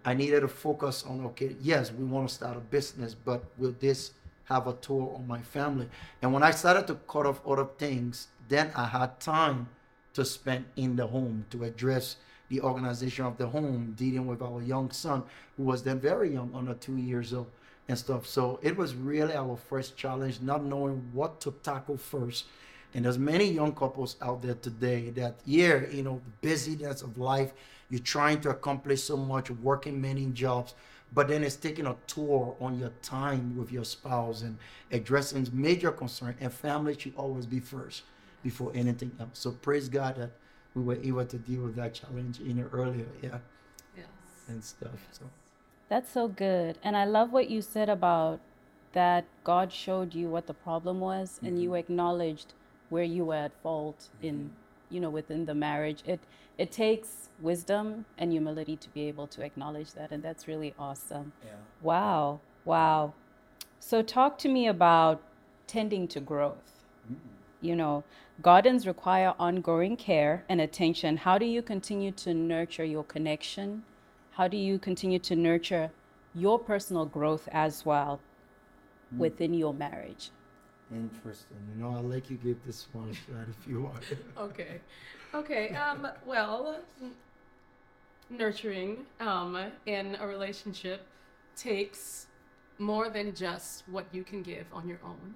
I 0.04 0.14
needed 0.14 0.40
to 0.40 0.48
focus 0.48 1.02
on 1.02 1.24
okay, 1.26 1.56
yes, 1.60 1.90
we 1.90 2.04
want 2.04 2.28
to 2.28 2.34
start 2.34 2.56
a 2.56 2.60
business, 2.60 3.14
but 3.14 3.44
will 3.58 3.74
this 3.80 4.12
have 4.44 4.66
a 4.66 4.74
toll 4.74 5.14
on 5.18 5.26
my 5.26 5.40
family? 5.40 5.88
And 6.22 6.32
when 6.32 6.42
I 6.42 6.50
started 6.52 6.86
to 6.88 6.94
cut 7.08 7.26
off 7.26 7.40
other 7.46 7.66
things, 7.78 8.28
then 8.48 8.70
I 8.76 8.84
had 8.84 9.18
time 9.18 9.68
to 10.12 10.24
spend 10.24 10.66
in 10.76 10.94
the 10.96 11.06
home 11.06 11.46
to 11.50 11.64
address 11.64 12.16
the 12.49 12.61
organization 12.61 13.25
of 13.25 13.37
the 13.38 13.46
home, 13.46 13.94
dealing 13.96 14.26
with 14.26 14.43
our 14.43 14.62
young 14.62 14.91
son, 14.91 15.23
who 15.56 15.64
was 15.64 15.82
then 15.82 15.99
very 15.99 16.32
young, 16.32 16.50
under 16.55 16.75
two 16.75 16.96
years 16.96 17.32
old, 17.32 17.50
and 17.88 17.99
stuff. 17.99 18.26
So 18.26 18.58
it 18.62 18.76
was 18.76 18.94
really 18.94 19.35
our 19.35 19.56
first 19.56 19.96
challenge, 19.96 20.41
not 20.41 20.64
knowing 20.64 21.08
what 21.12 21.41
to 21.43 21.55
tackle 21.62 21.96
first. 21.96 22.46
And 22.94 23.05
there's 23.05 23.19
many 23.19 23.50
young 23.50 23.75
couples 23.75 24.17
out 24.23 24.43
there 24.43 24.55
today 24.55 25.11
that, 25.11 25.41
yeah, 25.44 25.81
you 25.91 26.02
know, 26.02 26.20
the 26.25 26.49
busyness 26.49 27.02
of 27.02 27.19
life 27.19 27.52
you're 27.91 28.00
trying 28.00 28.41
to 28.41 28.50
accomplish 28.50 29.02
so 29.02 29.17
much, 29.17 29.50
working 29.50 30.00
many 30.00 30.26
jobs, 30.26 30.75
but 31.12 31.29
then 31.29 31.44
it's 31.44 31.56
taking 31.56 31.87
a 31.87 31.96
toll 32.06 32.56
on 32.61 32.79
your 32.79 32.91
time 33.02 33.56
with 33.56 33.70
your 33.70 33.85
spouse 33.85 34.43
and 34.43 34.56
addressing 34.91 35.46
major 35.52 35.93
concern. 35.93 36.35
And 36.41 36.52
family 36.52 36.99
should 36.99 37.14
always 37.17 37.46
be 37.46 37.61
first 37.61 38.02
before 38.43 38.73
anything 38.75 39.12
else. 39.20 39.31
So 39.35 39.52
praise 39.52 39.88
God 39.88 40.17
that 40.17 40.31
we 40.74 40.82
were 40.82 40.96
able 40.96 41.24
to 41.24 41.38
deal 41.38 41.62
with 41.62 41.76
that 41.76 41.94
challenge 41.94 42.40
in 42.40 42.68
earlier, 42.72 43.06
yeah, 43.22 43.38
Yes. 43.96 44.06
and 44.48 44.62
stuff. 44.64 45.08
So 45.12 45.24
That's 45.88 46.10
so 46.10 46.28
good. 46.28 46.78
And 46.82 46.96
I 46.96 47.04
love 47.04 47.32
what 47.32 47.50
you 47.50 47.62
said 47.62 47.88
about 47.88 48.40
that 48.92 49.24
God 49.44 49.72
showed 49.72 50.14
you 50.14 50.28
what 50.28 50.46
the 50.46 50.54
problem 50.54 51.00
was 51.00 51.40
and 51.43 51.60
you 51.62 51.70
mm-hmm. 51.70 51.76
acknowledged 51.76 52.54
where 52.88 53.04
you 53.04 53.26
were 53.26 53.34
at 53.34 53.52
fault 53.62 54.08
in, 54.22 54.34
mm-hmm. 54.34 54.94
you 54.94 55.00
know, 55.00 55.10
within 55.10 55.46
the 55.46 55.54
marriage. 55.54 56.02
It 56.06 56.20
it 56.56 56.70
takes 56.70 57.28
wisdom 57.40 58.06
and 58.16 58.31
humility 58.31 58.76
to 58.76 58.88
be 58.90 59.08
able 59.08 59.26
to 59.26 59.43
acknowledge 59.43 59.93
that 59.94 60.10
and 60.12 60.22
that's 60.22 60.46
really 60.48 60.74
awesome. 60.78 61.32
yeah. 61.44 61.52
Wow. 61.82 62.40
Wow. 62.64 63.14
So 63.81 64.02
talk 64.02 64.38
to 64.38 64.48
me 64.48 64.66
about 64.66 65.20
tending 65.66 66.08
to 66.08 66.20
growth. 66.20 66.73
You 67.64 67.74
know, 67.74 68.04
gardens 68.42 68.86
require 68.86 69.34
ongoing 69.38 69.96
care 69.96 70.44
and 70.50 70.60
attention. 70.60 71.16
How 71.16 71.38
do 71.38 71.46
you 71.46 71.62
continue 71.62 72.12
to 72.12 72.34
nurture 72.34 72.84
your 72.84 73.04
connection? 73.04 73.84
How 74.32 74.48
do 74.48 74.58
you 74.58 74.78
continue 74.78 75.18
to 75.20 75.34
nurture 75.34 75.90
your 76.34 76.58
personal 76.58 77.06
growth 77.06 77.48
as 77.52 77.86
well 77.86 78.20
within 79.16 79.54
your 79.54 79.72
marriage? 79.72 80.30
Interesting. 80.92 81.56
You 81.74 81.82
know, 81.82 81.96
I'll 81.96 82.02
let 82.02 82.30
you 82.30 82.36
give 82.36 82.62
this 82.66 82.86
one 82.92 83.08
a 83.08 83.14
shot 83.14 83.46
if 83.48 83.66
you 83.66 83.80
want. 83.80 84.04
Okay. 84.36 84.82
Okay. 85.32 85.74
Um, 85.74 86.06
well, 86.26 86.80
n- 87.02 87.12
nurturing 88.28 89.06
um, 89.20 89.56
in 89.86 90.18
a 90.20 90.26
relationship 90.26 91.06
takes 91.56 92.26
more 92.78 93.08
than 93.08 93.34
just 93.34 93.84
what 93.88 94.04
you 94.12 94.22
can 94.22 94.42
give 94.42 94.66
on 94.70 94.86
your 94.86 95.00
own. 95.02 95.34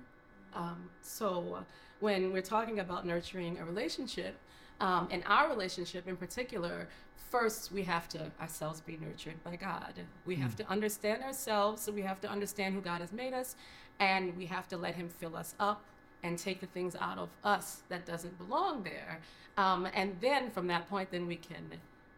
Um, 0.59 0.91
so, 1.03 1.65
when 2.01 2.33
we're 2.33 2.43
talking 2.43 2.81
about 2.81 3.07
nurturing 3.07 3.59
a 3.59 3.65
relationship, 3.65 4.35
um, 4.81 5.09
in 5.11 5.23
our 5.23 5.49
relationship 5.49 6.07
in 6.09 6.17
particular, 6.17 6.89
first 7.31 7.73
we 7.73 7.83
have 7.85 8.09
to 8.09 8.31
ourselves 8.41 8.81
be 8.81 8.97
nurtured 8.97 9.43
by 9.45 9.57
God. 9.57 9.95
We 10.27 10.37
have 10.37 10.57
to 10.57 10.69
understand 10.69 11.23
ourselves, 11.23 11.83
so 11.83 11.93
we 11.93 12.03
have 12.03 12.21
to 12.23 12.29
understand 12.29 12.75
who 12.75 12.81
God 12.81 13.01
has 13.01 13.13
made 13.13 13.35
us, 13.35 13.55
and 14.01 14.37
we 14.37 14.47
have 14.47 14.69
to 14.69 14.77
let 14.77 14.97
Him 14.97 15.09
fill 15.09 15.37
us 15.37 15.55
up 15.61 15.85
and 16.25 16.37
take 16.37 16.61
the 16.61 16.67
things 16.67 16.97
out 16.97 17.19
of 17.19 17.29
us 17.45 17.83
that 17.89 18.05
doesn't 18.05 18.37
belong 18.39 18.83
there. 18.83 19.21
Um, 19.57 19.87
and 19.95 20.17
then 20.21 20.51
from 20.51 20.67
that 20.67 20.89
point, 20.89 21.11
then 21.13 21.27
we 21.29 21.37
can 21.37 21.65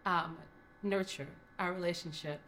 um, 0.07 0.39
nurture 0.83 1.29
our 1.59 1.75
relationship. 1.75 2.41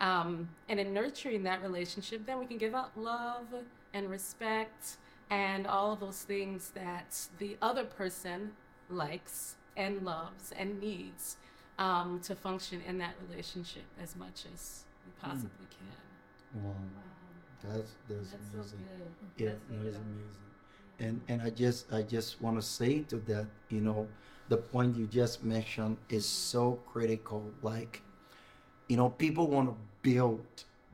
Um, 0.00 0.48
and 0.68 0.78
in 0.78 0.92
nurturing 0.92 1.42
that 1.44 1.62
relationship, 1.62 2.26
then 2.26 2.38
we 2.38 2.44
can 2.46 2.58
give 2.58 2.74
out 2.74 2.90
love 2.96 3.46
and 3.94 4.10
respect 4.10 4.98
and 5.30 5.66
all 5.66 5.92
of 5.92 6.00
those 6.00 6.22
things 6.22 6.70
that 6.74 7.28
the 7.38 7.56
other 7.60 7.84
person 7.84 8.52
likes 8.88 9.56
and 9.76 10.02
loves 10.02 10.52
and 10.58 10.80
needs. 10.80 11.36
um, 11.78 12.20
to 12.20 12.34
function 12.34 12.80
in 12.88 12.98
that 12.98 13.14
relationship 13.28 13.84
as 14.02 14.16
much 14.16 14.46
as 14.52 14.84
we 15.06 15.12
Hmm. 15.22 15.30
possibly 15.30 15.66
can. 15.70 15.96
Wow. 16.52 16.74
That's 17.62 17.96
that's, 18.08 18.32
That's 18.32 18.50
so 18.52 18.58
amazing. 18.58 18.86
good. 18.88 19.12
Yeah, 19.36 19.50
That's 19.50 19.64
that 19.68 19.86
is 19.86 19.96
amazing. 19.96 20.48
And 20.98 21.20
and 21.28 21.42
I 21.42 21.50
just 21.50 21.92
I 21.92 22.02
just 22.02 22.40
want 22.40 22.56
to 22.60 22.62
say 22.66 23.02
to 23.04 23.16
that, 23.30 23.46
you 23.68 23.80
know, 23.80 24.08
the 24.48 24.56
point 24.56 24.96
you 24.96 25.06
just 25.06 25.44
mentioned 25.44 25.98
is 26.08 26.26
so 26.26 26.80
critical. 26.86 27.52
Like, 27.62 28.02
you 28.88 28.96
know, 28.96 29.10
people 29.10 29.48
want 29.48 29.68
to 29.70 29.76
build 30.02 30.46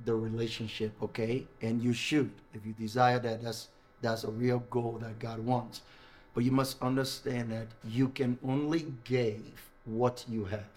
the 0.05 0.15
relationship, 0.15 0.93
okay? 1.03 1.47
And 1.63 1.83
you 1.83 1.93
should. 1.93 2.31
If 2.53 2.67
you 2.67 2.73
desire 2.73 3.19
that, 3.21 3.43
that's 3.43 3.69
that's 4.05 4.25
a 4.25 4.31
real 4.31 4.61
goal 4.71 4.99
that 5.01 5.19
God 5.19 5.41
wants. 5.41 5.81
But 6.35 6.45
you 6.45 6.53
must 6.53 6.81
understand 6.83 7.51
that 7.53 7.69
you 7.85 8.09
can 8.09 8.39
only 8.45 8.87
give 9.05 9.71
what 9.85 10.25
you 10.29 10.45
have. 10.47 10.75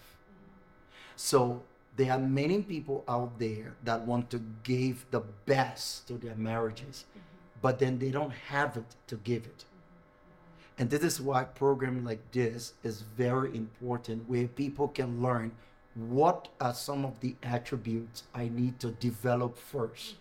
So 1.16 1.62
there 1.96 2.12
are 2.12 2.18
many 2.18 2.62
people 2.62 3.04
out 3.08 3.38
there 3.38 3.74
that 3.84 4.06
want 4.06 4.30
to 4.30 4.40
give 4.62 5.04
the 5.10 5.20
best 5.46 6.06
to 6.08 6.14
their 6.14 6.36
marriages, 6.36 7.04
mm-hmm. 7.10 7.20
but 7.60 7.78
then 7.78 7.98
they 7.98 8.10
don't 8.10 8.32
have 8.48 8.76
it 8.76 8.96
to 9.08 9.16
give 9.16 9.44
it. 9.44 9.58
Mm-hmm. 9.58 10.82
And 10.82 10.90
this 10.90 11.02
is 11.02 11.20
why 11.20 11.44
program 11.44 12.04
like 12.04 12.30
this 12.30 12.74
is 12.84 13.02
very 13.02 13.54
important, 13.56 14.28
where 14.28 14.46
people 14.46 14.88
can 14.88 15.20
learn 15.20 15.52
what 15.94 16.48
are 16.60 16.74
some 16.74 17.04
of 17.04 17.18
the 17.20 17.34
attributes 17.42 18.22
I 18.32 18.48
need 18.48 18.78
to 18.80 18.92
develop 18.92 19.58
1st 19.72 20.14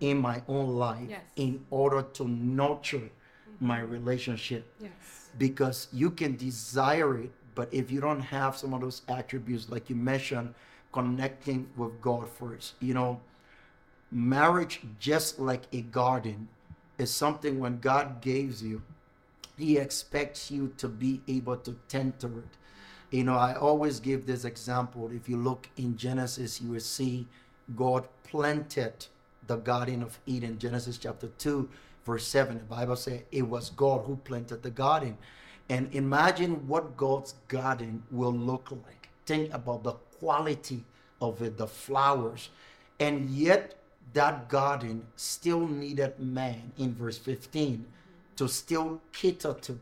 in 0.00 0.18
my 0.18 0.42
own 0.48 0.76
life 0.76 1.08
Yes. 1.08 1.22
in 1.36 1.64
order 1.70 2.02
to 2.02 2.28
nurture 2.28 2.98
mm-hmm. 2.98 3.66
my 3.66 3.80
relationship 3.80 4.64
Yes. 4.80 5.30
because 5.38 5.88
you 5.92 6.10
can 6.10 6.36
desire 6.36 7.18
it, 7.18 7.30
but 7.54 7.72
if 7.72 7.90
you 7.90 8.00
don't 8.00 8.20
have 8.20 8.56
some 8.56 8.74
of 8.74 8.80
those 8.80 9.02
attributes, 9.08 9.68
like 9.68 9.88
you 9.90 9.96
mentioned, 9.96 10.54
connecting 10.92 11.68
with 11.76 12.00
God 12.00 12.28
first, 12.28 12.74
you 12.80 12.94
know, 12.94 13.20
marriage, 14.10 14.80
just 14.98 15.38
like 15.38 15.62
a 15.72 15.82
garden, 15.82 16.48
is 16.98 17.12
something 17.12 17.58
when 17.58 17.78
God 17.80 18.20
gives 18.20 18.62
you, 18.62 18.82
He 19.58 19.78
expects 19.78 20.50
you 20.50 20.72
to 20.78 20.88
be 20.88 21.20
able 21.28 21.56
to 21.58 21.76
tend 21.88 22.18
to 22.20 22.26
it. 22.38 22.56
You 23.10 23.24
know, 23.24 23.36
I 23.36 23.54
always 23.54 24.00
give 24.00 24.26
this 24.26 24.44
example. 24.44 25.10
If 25.12 25.28
you 25.28 25.36
look 25.36 25.68
in 25.76 25.96
Genesis, 25.96 26.60
you 26.60 26.72
will 26.72 26.80
see 26.80 27.26
God 27.74 28.06
planted 28.24 29.06
the 29.46 29.56
Garden 29.56 30.02
of 30.02 30.18
Eden, 30.26 30.58
Genesis 30.58 30.98
chapter 30.98 31.28
2, 31.38 31.68
verse 32.04 32.26
7. 32.26 32.58
The 32.58 32.64
Bible 32.64 32.96
says 32.96 33.20
it 33.32 33.42
was 33.42 33.70
God 33.70 34.04
who 34.06 34.16
planted 34.16 34.62
the 34.62 34.70
garden. 34.70 35.16
And 35.68 35.92
imagine 35.94 36.66
what 36.68 36.96
God's 36.96 37.34
garden 37.48 38.02
will 38.10 38.32
look 38.32 38.70
like. 38.70 39.08
Think 39.26 39.52
about 39.52 39.82
the 39.82 39.92
quality 40.18 40.84
of 41.20 41.42
it, 41.42 41.58
the 41.58 41.66
flowers. 41.66 42.50
And 43.00 43.28
yet, 43.30 43.74
that 44.12 44.48
garden 44.48 45.06
still 45.16 45.66
needed 45.66 46.18
man 46.18 46.72
in 46.78 46.94
verse 46.94 47.18
15 47.18 47.84
to 48.36 48.48
still 48.48 49.00
cater 49.12 49.52
to 49.52 49.78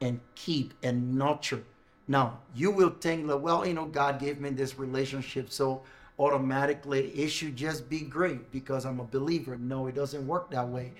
and 0.00 0.20
keep 0.34 0.74
and 0.82 1.14
nurture. 1.14 1.62
Now, 2.06 2.38
you 2.54 2.70
will 2.70 2.94
think 3.00 3.26
that, 3.26 3.38
well, 3.38 3.66
you 3.66 3.74
know, 3.74 3.86
God 3.86 4.20
gave 4.20 4.40
me 4.40 4.50
this 4.50 4.78
relationship, 4.78 5.50
so 5.50 5.82
automatically 6.18 7.08
it 7.08 7.28
should 7.28 7.56
just 7.56 7.88
be 7.88 8.00
great 8.00 8.50
because 8.52 8.84
I'm 8.84 9.00
a 9.00 9.04
believer. 9.04 9.56
No, 9.56 9.86
it 9.86 9.94
doesn't 9.94 10.26
work 10.26 10.50
that 10.50 10.68
way. 10.68 10.92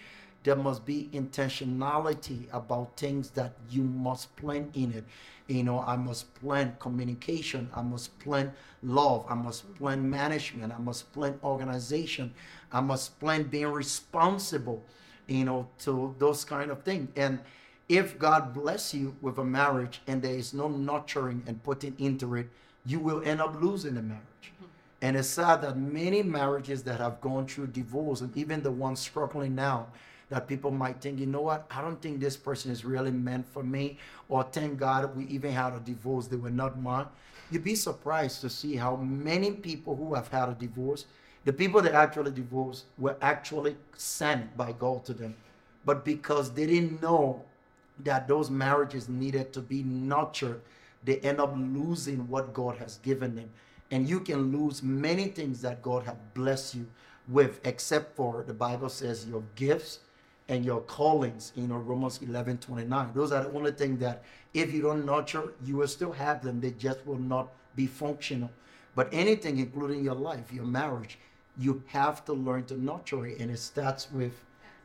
There 0.42 0.56
must 0.56 0.85
be 0.85 1.09
intentionality 1.14 2.52
about 2.52 2.99
things 2.99 3.30
that 3.30 3.54
you 3.71 3.83
must 3.83 4.35
plan 4.37 4.71
in 4.75 4.92
it. 4.92 5.04
You 5.47 5.62
know, 5.62 5.80
I 5.80 5.97
must 5.97 6.35
plan 6.35 6.76
communication, 6.80 7.71
I 7.75 7.83
must 7.83 8.18
plan 8.18 8.52
love, 8.83 9.26
I 9.28 9.35
must 9.35 9.75
plan 9.76 10.09
management, 10.09 10.73
I 10.73 10.78
must 10.78 11.12
plan 11.12 11.38
organization, 11.42 12.35
I 12.73 12.80
must 12.80 13.18
plan 13.21 13.44
being 13.44 13.68
responsible, 13.68 14.83
you 15.26 15.44
know, 15.44 15.68
to 15.80 16.14
those 16.18 16.44
kind 16.44 16.71
of 16.71 16.83
things. 16.83 17.09
And 17.16 17.40
if 17.88 18.18
God 18.18 18.54
bless 18.54 18.94
you 18.94 19.16
with 19.21 19.38
a 19.38 19.44
marriage 19.44 20.00
and 20.06 20.23
there 20.23 20.35
is 20.35 20.54
no 20.54 20.68
nurturing 20.68 21.42
and 21.47 21.62
putting 21.62 21.94
into 21.99 22.35
it, 22.35 22.49
you 22.87 22.99
will 22.99 23.23
end 23.25 23.40
up 23.40 23.61
losing 23.61 23.94
the 23.94 24.02
marriage. 24.02 24.52
And 25.04 25.18
it's 25.18 25.28
sad 25.28 25.61
that 25.61 25.76
many 25.76 26.23
marriages 26.23 26.82
that 26.84 26.99
have 26.99 27.20
gone 27.20 27.46
through 27.46 27.66
divorce, 27.66 28.23
and 28.23 28.34
even 28.34 28.62
the 28.62 28.70
ones 28.70 29.00
struggling 29.00 29.54
now, 29.54 29.88
that 30.30 30.49
people 30.49 30.70
might 30.70 31.02
think, 31.02 31.20
you 31.20 31.26
know 31.26 31.42
what, 31.42 31.66
I 31.70 31.82
don't 31.82 32.00
think 32.00 32.20
this 32.20 32.38
person 32.38 32.70
is 32.70 32.87
really 32.87 33.11
meant 33.11 33.46
for 33.52 33.62
me, 33.62 33.99
or 34.30 34.44
thank 34.44 34.78
God 34.78 35.14
we 35.14 35.26
even 35.26 35.52
had 35.52 35.75
a 35.75 35.80
divorce, 35.80 36.26
they 36.26 36.37
were 36.37 36.49
not 36.49 36.80
mine. 36.80 37.04
You'd 37.50 37.64
be 37.64 37.75
surprised 37.75 38.40
to 38.40 38.49
see 38.49 38.76
how 38.76 38.96
many 38.96 39.50
people 39.50 39.94
who 39.94 40.14
have 40.14 40.28
had 40.28 40.49
a 40.49 40.54
divorce, 40.54 41.04
the 41.44 41.52
people 41.52 41.82
that 41.82 41.92
actually 41.92 42.30
divorced 42.30 42.87
were 42.96 43.18
actually 43.20 43.76
sent 43.99 44.56
by 44.56 44.73
God 44.73 45.04
to 45.04 45.12
them. 45.12 45.34
But 45.84 46.06
because 46.06 46.50
they 46.50 46.64
didn't 46.64 47.02
know 47.02 47.44
that 48.04 48.26
those 48.26 48.49
marriages 48.49 49.11
needed 49.11 49.52
to 49.52 49.61
be 49.61 49.82
nurtured, 49.82 50.62
they 51.04 51.18
end 51.18 51.40
up 51.40 51.52
losing 51.54 52.26
what 52.26 52.54
God 52.54 52.78
has 52.78 52.96
given 53.02 53.34
them. 53.34 53.50
And 53.94 54.08
you 54.08 54.18
can 54.18 54.50
lose 54.50 54.82
many 54.82 55.28
things 55.28 55.62
that 55.62 55.80
God 55.80 56.02
has 56.02 56.16
blessed 56.34 56.74
you 56.74 56.86
with, 57.28 57.60
except 57.64 58.16
for 58.16 58.42
the 58.44 58.52
Bible 58.52 58.88
says 58.88 59.24
your 59.24 59.44
gifts 59.54 60.00
and 60.48 60.64
your 60.64 60.80
callings, 60.80 61.52
you 61.54 61.62
uh, 61.62 61.66
know, 61.68 61.76
Romans 61.76 62.18
11 62.20 62.58
29. 62.58 63.12
Those 63.14 63.30
are 63.30 63.44
the 63.44 63.52
only 63.52 63.70
things 63.70 64.00
that 64.00 64.24
if 64.52 64.74
you 64.74 64.82
don't 64.82 65.06
nurture, 65.06 65.52
you 65.64 65.76
will 65.76 65.86
still 65.86 66.10
have 66.10 66.42
them. 66.42 66.60
They 66.60 66.72
just 66.72 67.06
will 67.06 67.20
not 67.20 67.52
be 67.76 67.86
functional. 67.86 68.50
But 68.96 69.10
anything, 69.12 69.58
including 69.58 70.02
your 70.02 70.16
life, 70.16 70.52
your 70.52 70.64
marriage, 70.64 71.16
you 71.56 71.84
have 71.86 72.24
to 72.24 72.32
learn 72.32 72.64
to 72.64 72.74
nurture 72.74 73.24
it. 73.26 73.38
And 73.38 73.48
it 73.48 73.60
starts 73.60 74.10
with 74.10 74.32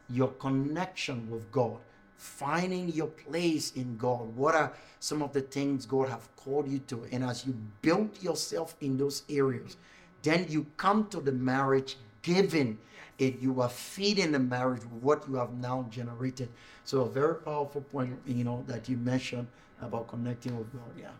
your 0.07 0.27
connection 0.33 1.27
with 1.31 1.51
God, 1.51 1.79
finding 2.19 2.89
your 2.89 3.07
place 3.07 3.71
in 3.71 3.97
God. 3.97 4.35
What 4.35 4.53
are 4.53 4.73
some 4.99 5.23
of 5.23 5.31
the 5.31 5.41
things 5.41 5.85
God 5.85 6.09
have 6.09 6.27
called 6.35 6.67
you 6.67 6.79
to? 6.79 7.07
And 7.11 7.23
as 7.23 7.45
you 7.47 7.55
build 7.81 8.21
yourself 8.21 8.75
in 8.81 8.97
those 8.97 9.23
areas, 9.29 9.77
then 10.21 10.45
you 10.49 10.67
come 10.75 11.07
to 11.07 11.21
the 11.21 11.31
marriage 11.31 11.95
giving 12.21 12.77
it. 13.17 13.39
You 13.39 13.61
are 13.61 13.69
feeding 13.69 14.33
the 14.33 14.39
marriage 14.39 14.81
with 14.81 15.01
what 15.01 15.29
you 15.29 15.35
have 15.35 15.53
now 15.53 15.87
generated. 15.89 16.49
So 16.83 17.01
a 17.01 17.09
very 17.09 17.35
powerful 17.35 17.81
point, 17.81 18.19
you 18.27 18.43
know, 18.43 18.65
that 18.67 18.89
you 18.89 18.97
mentioned 18.97 19.47
about 19.81 20.09
connecting 20.09 20.57
with 20.57 20.71
God. 20.73 20.91
Yeah. 20.99 21.11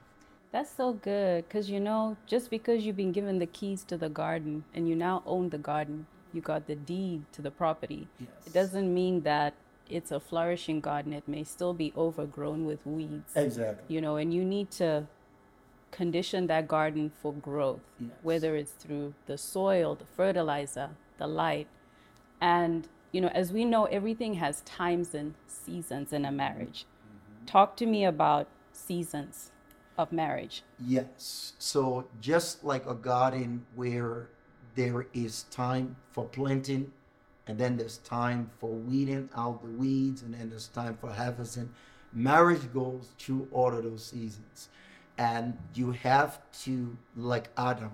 That's 0.52 0.76
so 0.76 0.94
good 0.94 1.48
because 1.48 1.70
you 1.70 1.80
know, 1.80 2.18
just 2.26 2.50
because 2.50 2.86
you've 2.86 2.98
been 2.98 3.14
given 3.14 3.40
the 3.40 3.46
keys 3.46 3.86
to 3.86 3.98
the 3.98 4.10
garden 4.10 4.66
and 4.74 4.90
you 4.90 4.98
now 4.98 5.24
own 5.26 5.50
the 5.50 5.60
garden, 5.60 6.08
you 6.34 6.42
got 6.42 6.68
the 6.68 6.76
deed 6.76 7.24
to 7.32 7.42
the 7.42 7.52
property. 7.52 8.08
Yes. 8.20 8.30
It 8.48 8.54
doesn't 8.54 8.94
mean 8.94 9.22
that 9.22 9.54
it's 9.90 10.12
a 10.12 10.20
flourishing 10.20 10.80
garden. 10.80 11.14
It 11.14 11.28
may 11.28 11.44
still 11.44 11.74
be 11.74 11.92
overgrown 11.98 12.66
with 12.66 12.86
weeds. 12.86 13.34
Exactly. 13.36 13.94
You 13.94 14.02
know, 14.02 14.16
and 14.18 14.34
you 14.34 14.44
need 14.46 14.72
to 14.72 15.08
condition 15.92 16.48
that 16.48 16.68
garden 16.68 17.12
for 17.22 17.34
growth, 17.34 17.82
Yes. 18.00 18.12
whether 18.22 18.56
it's 18.56 18.72
through 18.72 19.14
the 19.26 19.38
soil, 19.38 19.96
the 19.96 20.06
fertilizer, 20.06 20.92
the 21.18 21.28
light. 21.28 21.68
And, 22.40 22.88
you 23.12 23.22
know, 23.22 23.30
as 23.30 23.52
we 23.52 23.66
know, 23.66 23.86
everything 23.86 24.36
has 24.36 24.62
times 24.62 25.16
and 25.16 25.34
seasons 25.48 26.14
in 26.14 26.26
a 26.26 26.32
marriage. 26.32 26.86
Mm-hmm. 26.86 27.46
Talk 27.46 27.76
to 27.78 27.86
me 27.86 28.06
about 28.06 28.48
seasons 28.72 29.52
of 29.98 30.12
marriage. 30.12 30.64
Yes. 30.80 31.54
So 31.60 32.08
just 32.22 32.64
like 32.64 32.86
a 32.86 32.94
garden 32.94 33.66
where 33.76 34.30
there 34.76 35.08
is 35.14 35.44
time 35.52 35.98
for 36.12 36.26
planting, 36.26 36.94
and 37.50 37.58
then 37.58 37.76
there's 37.76 37.98
time 37.98 38.50
for 38.60 38.70
weeding 38.70 39.28
out 39.36 39.62
the 39.62 39.68
weeds, 39.68 40.22
and 40.22 40.34
then 40.34 40.50
there's 40.50 40.68
time 40.68 40.98
for 41.02 41.12
harvesting. 41.12 41.70
Marriage 42.14 42.72
goes 42.74 43.10
through 43.20 43.50
all 43.52 43.74
of 43.74 43.84
those 43.84 44.06
seasons. 44.06 44.70
And 45.18 45.58
you 45.74 45.92
have 45.92 46.40
to, 46.64 46.96
like 47.18 47.50
Adam, 47.58 47.92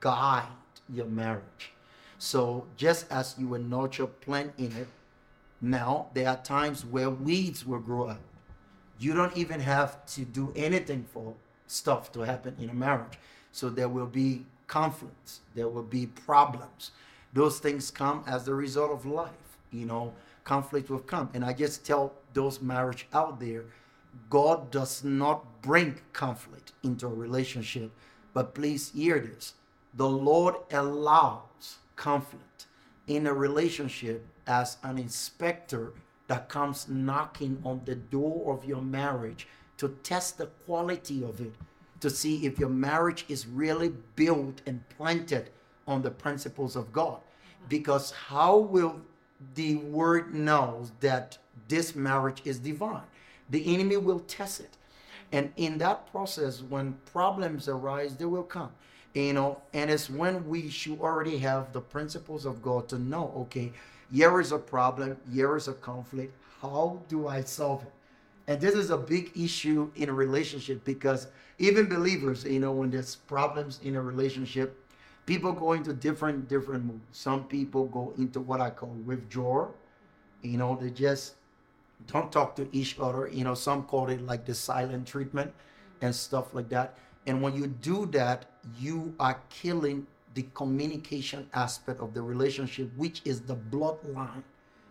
guide 0.00 0.48
your 0.92 1.06
marriage. 1.06 1.72
So 2.18 2.66
just 2.76 3.10
as 3.10 3.34
you 3.38 3.48
will 3.48 3.62
nurture 3.62 4.06
plant 4.06 4.52
in 4.58 4.72
it, 4.76 4.88
now 5.62 6.08
there 6.12 6.28
are 6.28 6.36
times 6.36 6.84
where 6.84 7.08
weeds 7.08 7.64
will 7.64 7.80
grow 7.80 8.08
up 8.08 8.20
you 8.98 9.14
don't 9.14 9.36
even 9.36 9.60
have 9.60 10.04
to 10.06 10.24
do 10.24 10.52
anything 10.56 11.04
for 11.12 11.34
stuff 11.66 12.10
to 12.12 12.20
happen 12.20 12.56
in 12.58 12.68
a 12.70 12.74
marriage. 12.74 13.18
So 13.52 13.68
there 13.68 13.88
will 13.88 14.06
be 14.06 14.44
conflicts, 14.66 15.40
there 15.54 15.68
will 15.68 15.82
be 15.82 16.06
problems. 16.06 16.90
Those 17.32 17.58
things 17.58 17.90
come 17.90 18.24
as 18.26 18.44
the 18.44 18.54
result 18.54 18.90
of 18.92 19.06
life. 19.06 19.58
You 19.70 19.86
know, 19.86 20.14
conflict 20.44 20.90
will 20.90 21.00
come. 21.00 21.30
And 21.34 21.44
I 21.44 21.52
just 21.52 21.84
tell 21.84 22.14
those 22.34 22.60
marriage 22.60 23.06
out 23.12 23.38
there, 23.40 23.64
God 24.30 24.70
does 24.70 25.04
not 25.04 25.62
bring 25.62 26.00
conflict 26.12 26.72
into 26.82 27.06
a 27.06 27.14
relationship. 27.14 27.92
But 28.32 28.54
please 28.54 28.90
hear 28.94 29.20
this. 29.20 29.54
The 29.94 30.08
Lord 30.08 30.54
allows 30.72 31.78
conflict 31.96 32.66
in 33.06 33.26
a 33.26 33.32
relationship 33.34 34.26
as 34.46 34.78
an 34.82 34.98
inspector 34.98 35.92
that 36.28 36.48
comes 36.48 36.88
knocking 36.88 37.60
on 37.64 37.82
the 37.84 37.94
door 37.94 38.54
of 38.54 38.64
your 38.64 38.82
marriage 38.82 39.46
to 39.78 39.88
test 40.02 40.38
the 40.38 40.46
quality 40.66 41.22
of 41.24 41.40
it. 41.40 41.54
to 42.00 42.10
see 42.10 42.46
if 42.46 42.58
your 42.58 42.68
marriage 42.68 43.24
is 43.28 43.46
really 43.46 43.92
built 44.14 44.62
and 44.66 44.88
planted 44.88 45.50
on 45.88 46.02
the 46.02 46.10
principles 46.10 46.76
of 46.76 46.92
God. 46.92 47.18
Because 47.68 48.12
how 48.12 48.58
will 48.58 49.00
the 49.54 49.76
word 49.76 50.32
know 50.34 50.86
that 51.00 51.38
this 51.66 51.96
marriage 51.96 52.42
is 52.44 52.58
divine? 52.58 53.02
The 53.50 53.74
enemy 53.74 53.96
will 53.96 54.20
test 54.20 54.60
it. 54.60 54.76
And 55.32 55.52
in 55.56 55.78
that 55.78 56.10
process, 56.12 56.62
when 56.62 56.94
problems 57.12 57.68
arise, 57.68 58.14
they 58.16 58.24
will 58.26 58.44
come. 58.44 58.70
You 59.14 59.32
know, 59.32 59.60
and 59.72 59.90
it's 59.90 60.08
when 60.08 60.46
we 60.48 60.68
should 60.68 61.00
already 61.00 61.38
have 61.38 61.72
the 61.72 61.80
principles 61.80 62.44
of 62.44 62.62
God 62.62 62.88
to 62.90 62.98
know, 62.98 63.32
okay, 63.36 63.72
here 64.12 64.40
is 64.40 64.52
a 64.52 64.58
problem, 64.58 65.16
here 65.32 65.56
is 65.56 65.66
a 65.66 65.72
conflict. 65.72 66.34
How 66.60 67.00
do 67.08 67.26
I 67.26 67.40
solve 67.42 67.82
it? 67.82 67.92
And 68.46 68.60
this 68.60 68.74
is 68.74 68.90
a 68.90 68.96
big 68.96 69.32
issue 69.36 69.90
in 69.96 70.08
a 70.08 70.12
relationship 70.12 70.84
because 70.84 71.26
even 71.58 71.88
believers, 71.88 72.44
you 72.44 72.60
know, 72.60 72.72
when 72.72 72.90
there's 72.90 73.16
problems 73.16 73.80
in 73.82 73.96
a 73.96 74.02
relationship, 74.02 74.78
people 75.28 75.52
go 75.52 75.74
into 75.74 75.92
different 75.92 76.48
different 76.48 76.86
moods. 76.86 77.04
Some 77.12 77.44
people 77.44 77.84
go 77.84 78.14
into 78.16 78.40
what 78.40 78.62
I 78.62 78.70
call 78.70 78.94
withdrawal. 79.04 79.74
You 80.40 80.56
know, 80.56 80.78
they 80.80 80.88
just 80.88 81.34
don't 82.06 82.32
talk 82.32 82.56
to 82.56 82.66
each 82.72 82.98
other. 82.98 83.28
You 83.28 83.44
know, 83.44 83.54
some 83.54 83.82
call 83.82 84.08
it 84.08 84.22
like 84.22 84.46
the 84.46 84.54
silent 84.54 85.06
treatment 85.06 85.52
and 86.00 86.14
stuff 86.14 86.54
like 86.54 86.70
that. 86.70 86.96
And 87.26 87.42
when 87.42 87.54
you 87.54 87.66
do 87.66 88.06
that, 88.06 88.46
you 88.80 89.14
are 89.20 89.38
killing 89.50 90.06
the 90.32 90.46
communication 90.54 91.46
aspect 91.52 92.00
of 92.00 92.14
the 92.14 92.22
relationship, 92.22 92.90
which 92.96 93.20
is 93.26 93.42
the 93.42 93.56
bloodline 93.56 94.44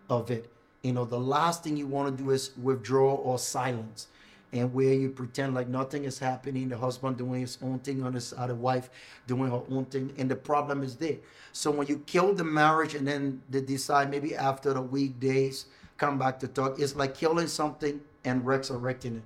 of 0.07 0.29
it. 0.29 0.51
You 0.83 0.93
know, 0.93 1.05
the 1.05 1.19
last 1.19 1.63
thing 1.63 1.77
you 1.77 1.87
want 1.87 2.15
to 2.15 2.23
do 2.23 2.29
is 2.29 2.51
withdraw 2.61 3.15
or 3.15 3.39
silence 3.39 4.07
and 4.53 4.73
where 4.73 4.93
you 4.93 5.09
pretend 5.09 5.53
like 5.53 5.67
nothing 5.67 6.05
is 6.05 6.19
happening, 6.19 6.69
the 6.69 6.77
husband 6.77 7.17
doing 7.17 7.41
his 7.41 7.57
own 7.61 7.79
thing 7.79 8.03
on 8.03 8.13
his 8.13 8.33
uh, 8.33 8.37
other 8.37 8.55
wife 8.55 8.89
doing 9.27 9.51
her 9.51 9.61
own 9.69 9.85
thing, 9.85 10.13
and 10.17 10.31
the 10.31 10.35
problem 10.35 10.83
is 10.83 10.95
there. 10.95 11.17
So 11.51 11.69
when 11.71 11.87
you 11.87 11.99
kill 12.05 12.33
the 12.33 12.43
marriage 12.43 12.95
and 12.95 13.07
then 13.07 13.41
they 13.49 13.61
decide 13.61 14.09
maybe 14.09 14.35
after 14.35 14.73
the 14.73 14.81
weekdays 14.81 15.65
come 15.97 16.17
back 16.17 16.39
to 16.39 16.47
talk, 16.47 16.79
it's 16.79 16.95
like 16.95 17.15
killing 17.15 17.47
something 17.47 17.99
and 18.23 18.45
resurrecting 18.45 19.17
it. 19.17 19.23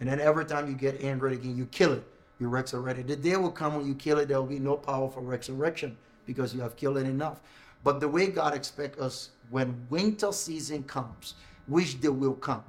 And 0.00 0.08
then 0.08 0.20
every 0.20 0.44
time 0.44 0.68
you 0.68 0.74
get 0.74 1.02
angry 1.02 1.34
again, 1.34 1.56
you 1.56 1.66
kill 1.66 1.92
it. 1.92 2.04
You 2.38 2.48
resurrect 2.48 3.00
it. 3.00 3.08
The 3.08 3.16
day 3.16 3.36
will 3.36 3.50
come 3.50 3.76
when 3.76 3.86
you 3.86 3.94
kill 3.94 4.18
it, 4.18 4.28
there 4.28 4.38
will 4.38 4.46
be 4.46 4.60
no 4.60 4.76
power 4.76 5.10
for 5.10 5.20
resurrection 5.20 5.96
because 6.24 6.54
you 6.54 6.60
have 6.60 6.76
killed 6.76 6.98
it 6.98 7.06
enough. 7.06 7.40
But 7.82 8.00
the 8.00 8.08
way 8.08 8.28
God 8.28 8.54
expects 8.54 9.00
us 9.00 9.30
when 9.50 9.86
winter 9.90 10.30
season 10.32 10.84
comes, 10.84 11.34
which 11.66 12.00
there 12.00 12.12
will 12.12 12.34
come, 12.34 12.62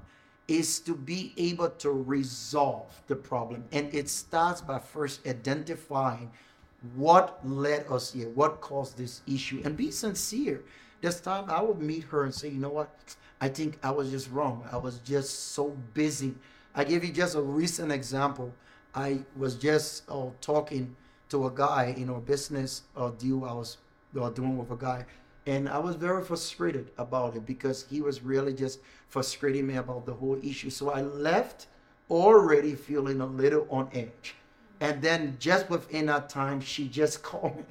is 0.50 0.80
to 0.80 0.96
be 0.96 1.32
able 1.38 1.70
to 1.70 1.92
resolve 1.92 3.02
the 3.08 3.16
problem. 3.16 3.64
And 3.72 3.94
it 3.94 4.10
starts 4.10 4.62
by 4.62 4.80
first 4.80 5.26
identifying 5.28 6.32
what 6.96 7.40
led 7.46 7.86
us 7.90 8.14
here, 8.14 8.30
what 8.30 8.60
caused 8.60 8.98
this 8.98 9.22
issue, 9.28 9.62
and 9.64 9.78
be 9.78 9.92
sincere. 9.92 10.64
This 11.02 11.22
time 11.22 11.46
I 11.50 11.62
would 11.62 11.80
meet 11.80 12.04
her 12.06 12.24
and 12.24 12.34
say, 12.34 12.50
you 12.50 12.60
know 12.60 12.70
what? 12.70 12.90
I 13.40 13.48
think 13.48 13.78
I 13.84 13.92
was 13.92 14.10
just 14.10 14.32
wrong. 14.32 14.68
I 14.72 14.78
was 14.78 15.00
just 15.00 15.52
so 15.52 15.70
busy. 15.94 16.34
I 16.74 16.84
give 16.84 17.04
you 17.04 17.14
just 17.14 17.36
a 17.36 17.42
recent 17.42 17.92
example. 17.92 18.52
I 18.96 19.20
was 19.38 19.56
just 19.56 20.10
uh, 20.10 20.28
talking 20.42 20.96
to 21.30 21.46
a 21.46 21.52
guy, 21.52 21.94
in 21.96 22.08
know, 22.08 22.16
business 22.16 22.84
uh, 22.98 23.10
deal 23.12 23.46
I 23.46 23.54
was 23.54 23.78
uh, 24.20 24.30
doing 24.32 24.58
with 24.58 24.72
a 24.72 24.76
guy 24.76 25.06
and 25.50 25.68
I 25.68 25.80
was 25.80 25.96
very 25.96 26.24
frustrated 26.24 26.92
about 27.00 27.36
it 27.36 27.44
because 27.44 27.88
he 27.90 28.02
was 28.02 28.22
really 28.22 28.54
just 28.54 28.82
frustrating 29.08 29.66
me 29.66 29.78
about 29.78 30.06
the 30.06 30.14
whole 30.14 30.38
issue. 30.44 30.70
So 30.70 30.92
I 30.92 31.02
left 31.02 31.66
already 32.08 32.76
feeling 32.76 33.20
a 33.20 33.26
little 33.26 33.66
on 33.72 33.90
edge. 33.92 34.36
And 34.80 35.02
then 35.02 35.38
just 35.40 35.68
within 35.68 36.06
that 36.06 36.30
time, 36.30 36.62
she 36.62 36.88
just 36.88 37.24
called 37.30 37.58
me 37.58 37.64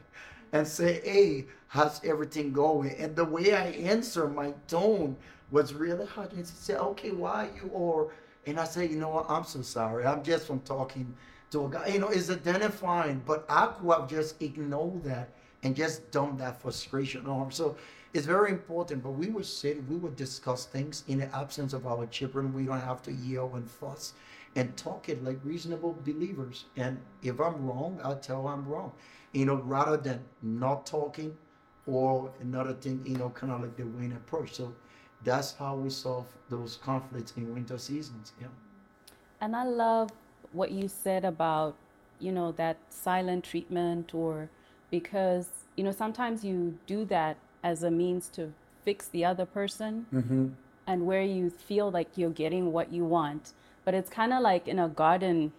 and 0.53 0.67
said, 0.67 1.05
Hey, 1.05 1.47
how's 1.69 2.05
everything 2.05 2.53
going? 2.53 2.91
And 2.99 3.15
the 3.15 3.25
way 3.25 3.55
I 3.55 3.67
answered, 3.69 4.35
my 4.35 4.55
tone 4.67 5.17
was 5.53 5.73
really 5.73 6.07
hard. 6.07 6.33
And 6.33 6.45
she 6.45 6.53
said, 6.57 6.81
Okay, 6.81 7.13
why 7.13 7.47
are 7.47 7.57
you 7.63 7.71
or 7.73 8.11
and 8.45 8.59
I 8.59 8.65
said, 8.65 8.91
you 8.91 8.97
know 8.97 9.11
what, 9.11 9.27
I'm 9.29 9.45
so 9.45 9.63
sorry. 9.63 10.05
I'm 10.07 10.25
just 10.25 10.47
from 10.47 10.61
talking 10.61 11.15
to 11.51 11.67
a 11.67 11.69
guy. 11.69 11.89
You 11.89 11.99
know, 12.01 12.09
it's 12.09 12.31
identifying, 12.31 13.23
but 13.25 13.45
I 13.49 13.67
could 13.67 13.93
have 13.93 14.09
just 14.09 14.41
ignored 14.43 15.05
that 15.05 15.29
and 15.63 15.75
just 15.75 16.11
dump 16.11 16.39
that 16.39 16.61
frustration 16.61 17.27
on. 17.27 17.41
them. 17.41 17.51
So 17.51 17.77
it's 18.15 18.27
very 18.27 18.51
important. 18.51 19.03
But 19.03 19.13
we 19.13 19.29
would 19.29 19.47
sit, 19.47 19.83
we 19.89 19.97
would 19.97 20.17
discuss 20.17 20.67
things 20.67 21.05
in 21.09 21.19
the 21.19 21.37
absence 21.37 21.73
of 21.73 21.87
our 21.87 22.07
children. 22.07 22.53
We 22.53 22.65
don't 22.65 22.81
have 22.81 23.03
to 23.03 23.13
yell 23.13 23.53
and 23.55 23.69
fuss 23.69 24.15
and 24.57 24.77
talk 24.77 25.09
it 25.09 25.23
like 25.25 25.39
reasonable 25.45 25.97
believers. 26.05 26.67
And 26.77 26.99
if 27.23 27.41
I'm 27.41 27.67
wrong, 27.67 28.01
I'll 28.03 28.19
tell 28.19 28.47
I'm 28.49 28.67
wrong. 28.67 28.93
You 29.33 29.45
know, 29.45 29.57
rather 29.57 29.97
than 29.97 30.25
not 30.43 30.87
talking 30.87 31.37
or 31.87 32.31
another 32.41 32.75
thing, 32.75 33.03
you 33.05 33.17
know, 33.17 33.31
kind 33.31 33.53
of 33.53 33.61
like 33.61 33.77
the 33.77 33.85
Wayne 33.85 34.13
approach. 34.13 34.55
So 34.55 34.75
that's 35.25 35.53
how 35.55 35.77
we 35.77 35.91
solve 35.91 36.27
those 36.49 36.79
conflicts 36.83 37.35
in 37.37 37.53
winter 37.53 37.79
seasons. 37.79 38.33
Yeah. 38.41 38.49
And 39.41 39.55
I 39.55 39.65
love 39.65 40.11
what 40.53 40.71
you 40.71 40.89
said 40.89 41.25
about, 41.25 41.77
you 42.19 42.33
know, 42.33 42.53
that 42.53 42.79
silent 42.89 43.45
treatment 43.45 44.15
or 44.15 44.51
because 44.91 45.49
you 45.77 45.85
know 45.85 45.93
sometimes 45.93 46.45
you 46.45 46.79
do 46.87 47.05
that 47.05 47.37
as 47.63 47.83
a 47.83 47.91
means 47.91 48.29
to 48.29 48.53
fix 48.85 49.09
the 49.09 49.25
other 49.25 49.45
person 49.45 50.07
mm-hmm. 50.13 50.49
and 50.87 51.07
where 51.07 51.23
you 51.23 51.51
feel 51.51 51.91
like 51.91 52.09
you're 52.17 52.31
getting 52.31 52.73
what 52.73 52.93
you 52.93 53.05
want 53.05 53.53
but 53.85 53.95
it's 53.95 54.11
kind 54.11 54.33
of 54.33 54.41
like 54.41 54.67
in 54.69 54.79
a 54.79 54.89
garden 54.89 55.53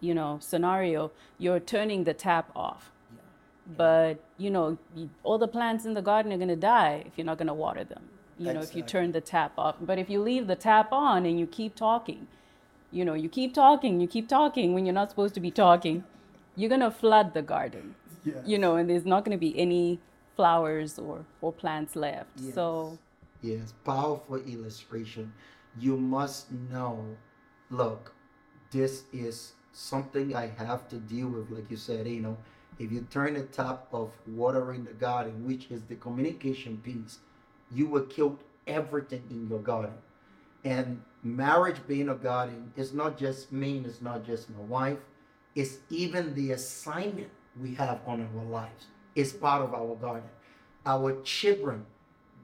you 0.00 0.14
know 0.14 0.38
scenario 0.40 1.10
you're 1.38 1.60
turning 1.60 2.04
the 2.04 2.14
tap 2.14 2.50
off 2.54 2.90
yeah. 3.14 3.18
But 3.76 4.24
you 4.38 4.50
know 4.50 4.78
all 5.22 5.38
the 5.38 5.48
plants 5.48 5.84
in 5.84 5.94
the 5.94 6.02
garden 6.02 6.32
are 6.32 6.36
going 6.36 6.48
to 6.48 6.56
die 6.56 7.04
if 7.06 7.12
you're 7.16 7.24
not 7.24 7.38
going 7.38 7.48
to 7.48 7.54
water 7.54 7.84
them 7.84 8.02
you 8.38 8.48
exactly. 8.48 8.54
know 8.54 8.62
if 8.62 8.76
you 8.76 8.82
turn 8.82 9.12
the 9.12 9.20
tap 9.20 9.52
off 9.56 9.76
but 9.80 9.98
if 9.98 10.10
you 10.10 10.20
leave 10.20 10.46
the 10.46 10.56
tap 10.56 10.92
on 10.92 11.24
and 11.24 11.38
you 11.38 11.46
keep 11.46 11.74
talking 11.76 12.26
you 12.90 13.04
know 13.04 13.14
you 13.14 13.28
keep 13.28 13.54
talking 13.54 14.00
you 14.00 14.06
keep 14.06 14.28
talking 14.28 14.74
when 14.74 14.84
you're 14.84 14.94
not 14.94 15.10
supposed 15.10 15.34
to 15.34 15.40
be 15.40 15.50
talking 15.50 16.04
you're 16.56 16.68
going 16.68 16.80
to 16.80 16.90
flood 16.90 17.32
the 17.34 17.42
garden 17.42 17.94
yes. 18.24 18.36
you 18.46 18.58
know, 18.58 18.76
and 18.76 18.88
there's 18.88 19.06
not 19.06 19.24
going 19.24 19.36
to 19.36 19.40
be 19.40 19.58
any 19.58 20.00
flowers 20.36 20.98
or, 20.98 21.24
or 21.40 21.52
plants 21.52 21.96
left. 21.96 22.30
Yes. 22.36 22.54
So, 22.54 22.98
yes, 23.42 23.74
powerful 23.84 24.36
illustration. 24.36 25.32
You 25.78 25.96
must 25.96 26.52
know, 26.70 27.04
look, 27.70 28.14
this 28.70 29.04
is 29.12 29.52
something 29.72 30.34
I 30.34 30.52
have 30.58 30.88
to 30.88 30.96
deal 30.96 31.28
with. 31.28 31.50
Like 31.50 31.70
you 31.70 31.76
said, 31.76 32.06
you 32.06 32.20
know, 32.20 32.36
if 32.78 32.90
you 32.90 33.06
turn 33.10 33.34
the 33.34 33.42
tap 33.42 33.86
of 33.92 34.10
watering 34.26 34.84
the 34.84 34.92
garden, 34.92 35.46
which 35.46 35.70
is 35.70 35.82
the 35.82 35.96
communication 35.96 36.78
piece, 36.78 37.18
you 37.70 37.86
will 37.86 38.04
kill 38.06 38.38
everything 38.66 39.22
in 39.30 39.48
your 39.48 39.60
garden. 39.60 39.94
And 40.64 41.02
marriage 41.22 41.78
being 41.86 42.08
a 42.08 42.14
garden 42.14 42.72
is 42.76 42.92
not 42.92 43.18
just 43.18 43.52
me, 43.52 43.82
it's 43.84 44.00
not 44.00 44.24
just 44.24 44.50
my 44.50 44.62
wife, 44.62 44.98
it's 45.54 45.78
even 45.90 46.34
the 46.34 46.52
assignment 46.52 47.30
we 47.60 47.74
have 47.74 48.00
on 48.06 48.28
our 48.36 48.44
lives. 48.44 48.86
It's 49.14 49.32
part 49.32 49.62
of 49.62 49.74
our 49.74 49.94
garden. 49.96 50.28
Our 50.86 51.20
children, 51.22 51.86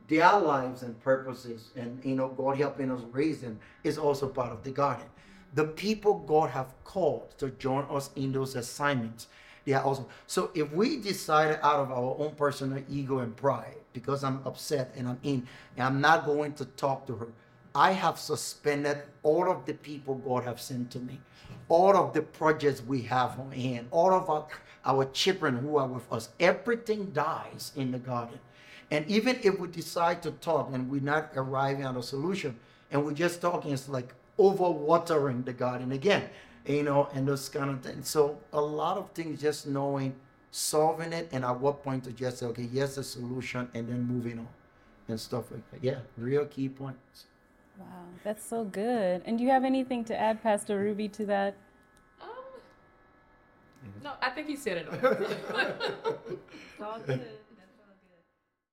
their 0.09 0.39
lives 0.39 0.83
and 0.83 0.99
purposes, 1.01 1.71
and 1.77 2.05
you 2.05 2.15
know, 2.15 2.29
God 2.29 2.59
helping 2.59 2.91
us 2.91 3.03
raise 3.13 3.41
them 3.41 3.59
is 3.85 3.99
also 3.99 4.29
part 4.29 4.53
of 4.53 4.63
the 4.63 4.71
garden. 4.71 5.07
The 5.55 5.65
people 5.65 6.21
God 6.21 6.51
have 6.51 6.73
called 6.85 7.37
to 7.39 7.51
join 7.51 7.87
us 7.91 8.11
in 8.17 8.33
those 8.33 8.55
assignments, 8.55 9.29
they 9.65 9.75
are 9.75 9.83
also. 9.83 10.09
So 10.27 10.51
if 10.55 10.73
we 10.73 10.97
decide 10.97 11.59
out 11.63 11.81
of 11.81 11.91
our 11.91 12.17
own 12.19 12.35
personal 12.37 12.83
ego 12.89 13.19
and 13.19 13.37
pride, 13.37 13.77
because 13.93 14.25
I'm 14.25 14.41
upset 14.47 14.95
and 14.97 15.09
I'm 15.09 15.19
in, 15.23 15.47
and 15.77 15.87
I'm 15.87 16.01
not 16.01 16.25
going 16.25 16.53
to 16.55 16.65
talk 16.65 17.07
to 17.09 17.17
her, 17.17 17.29
I 17.75 17.93
have 17.93 18.19
suspended 18.19 18.99
all 19.23 19.51
of 19.51 19.67
the 19.67 19.75
people 19.75 20.17
God 20.17 20.45
have 20.45 20.61
sent 20.61 20.91
to 20.93 20.99
me, 20.99 21.21
all 21.69 21.97
of 21.97 22.13
the 22.13 22.23
projects 22.23 22.83
we 22.83 23.03
have 23.03 23.39
on 23.39 23.53
hand, 23.53 23.89
all 23.91 24.13
of 24.13 24.29
our 24.31 24.47
our 24.89 25.05
children 25.07 25.59
who 25.59 25.77
are 25.77 25.87
with 25.87 26.11
us. 26.13 26.31
Everything 26.41 27.11
dies 27.11 27.73
in 27.77 27.93
the 27.93 27.99
garden. 27.99 28.39
And 28.91 29.07
even 29.07 29.39
if 29.43 29.61
we 29.61 29.69
decide 29.69 30.23
to 30.23 30.31
talk 30.31 30.71
and 30.73 30.91
we're 30.91 31.03
not 31.03 31.31
arriving 31.37 31.85
at 31.85 31.95
a 31.95 32.03
solution 32.03 32.59
and 32.91 33.05
we're 33.05 33.13
just 33.13 33.43
talking, 33.43 33.73
it's 33.73 33.89
like 33.89 34.15
overwatering 34.39 35.45
the 35.45 35.53
garden 35.53 35.93
again, 35.93 36.31
you 36.67 36.83
know, 36.83 37.09
and 37.13 37.29
those 37.29 37.49
kind 37.51 37.71
of 37.71 37.83
things. 37.83 38.09
So 38.09 38.39
a 38.53 38.61
lot 38.61 38.97
of 38.97 39.11
things 39.11 39.43
just 39.43 39.67
knowing, 39.67 40.15
solving 40.51 41.13
it, 41.13 41.29
and 41.33 41.45
at 41.45 41.61
what 41.61 41.83
point 41.85 42.05
to 42.05 42.13
just 42.13 42.39
say, 42.39 42.47
okay, 42.47 42.67
here's 42.67 42.95
the 42.95 43.05
solution, 43.05 43.69
and 43.75 43.89
then 43.89 44.03
moving 44.05 44.39
on 44.39 44.49
and 45.09 45.21
stuff 45.21 45.51
like 45.51 45.71
that. 45.71 45.85
Yeah, 45.85 45.99
real 46.17 46.47
key 46.47 46.71
points. 46.71 47.27
Wow, 47.79 47.87
that's 48.25 48.45
so 48.45 48.65
good. 48.65 49.23
And 49.25 49.39
do 49.39 49.45
you 49.45 49.51
have 49.51 49.65
anything 49.65 50.05
to 50.07 50.19
add, 50.19 50.43
Pastor 50.43 50.79
Ruby, 50.79 51.09
to 51.11 51.27
that? 51.27 51.57
Um, 52.21 52.29
mm-hmm. 53.87 54.05
No, 54.05 54.13
I 54.21 54.31
think 54.31 54.49
he 54.49 54.57
said 54.57 54.79
it. 54.79 54.89
all. 56.83 56.99
good. 57.07 57.29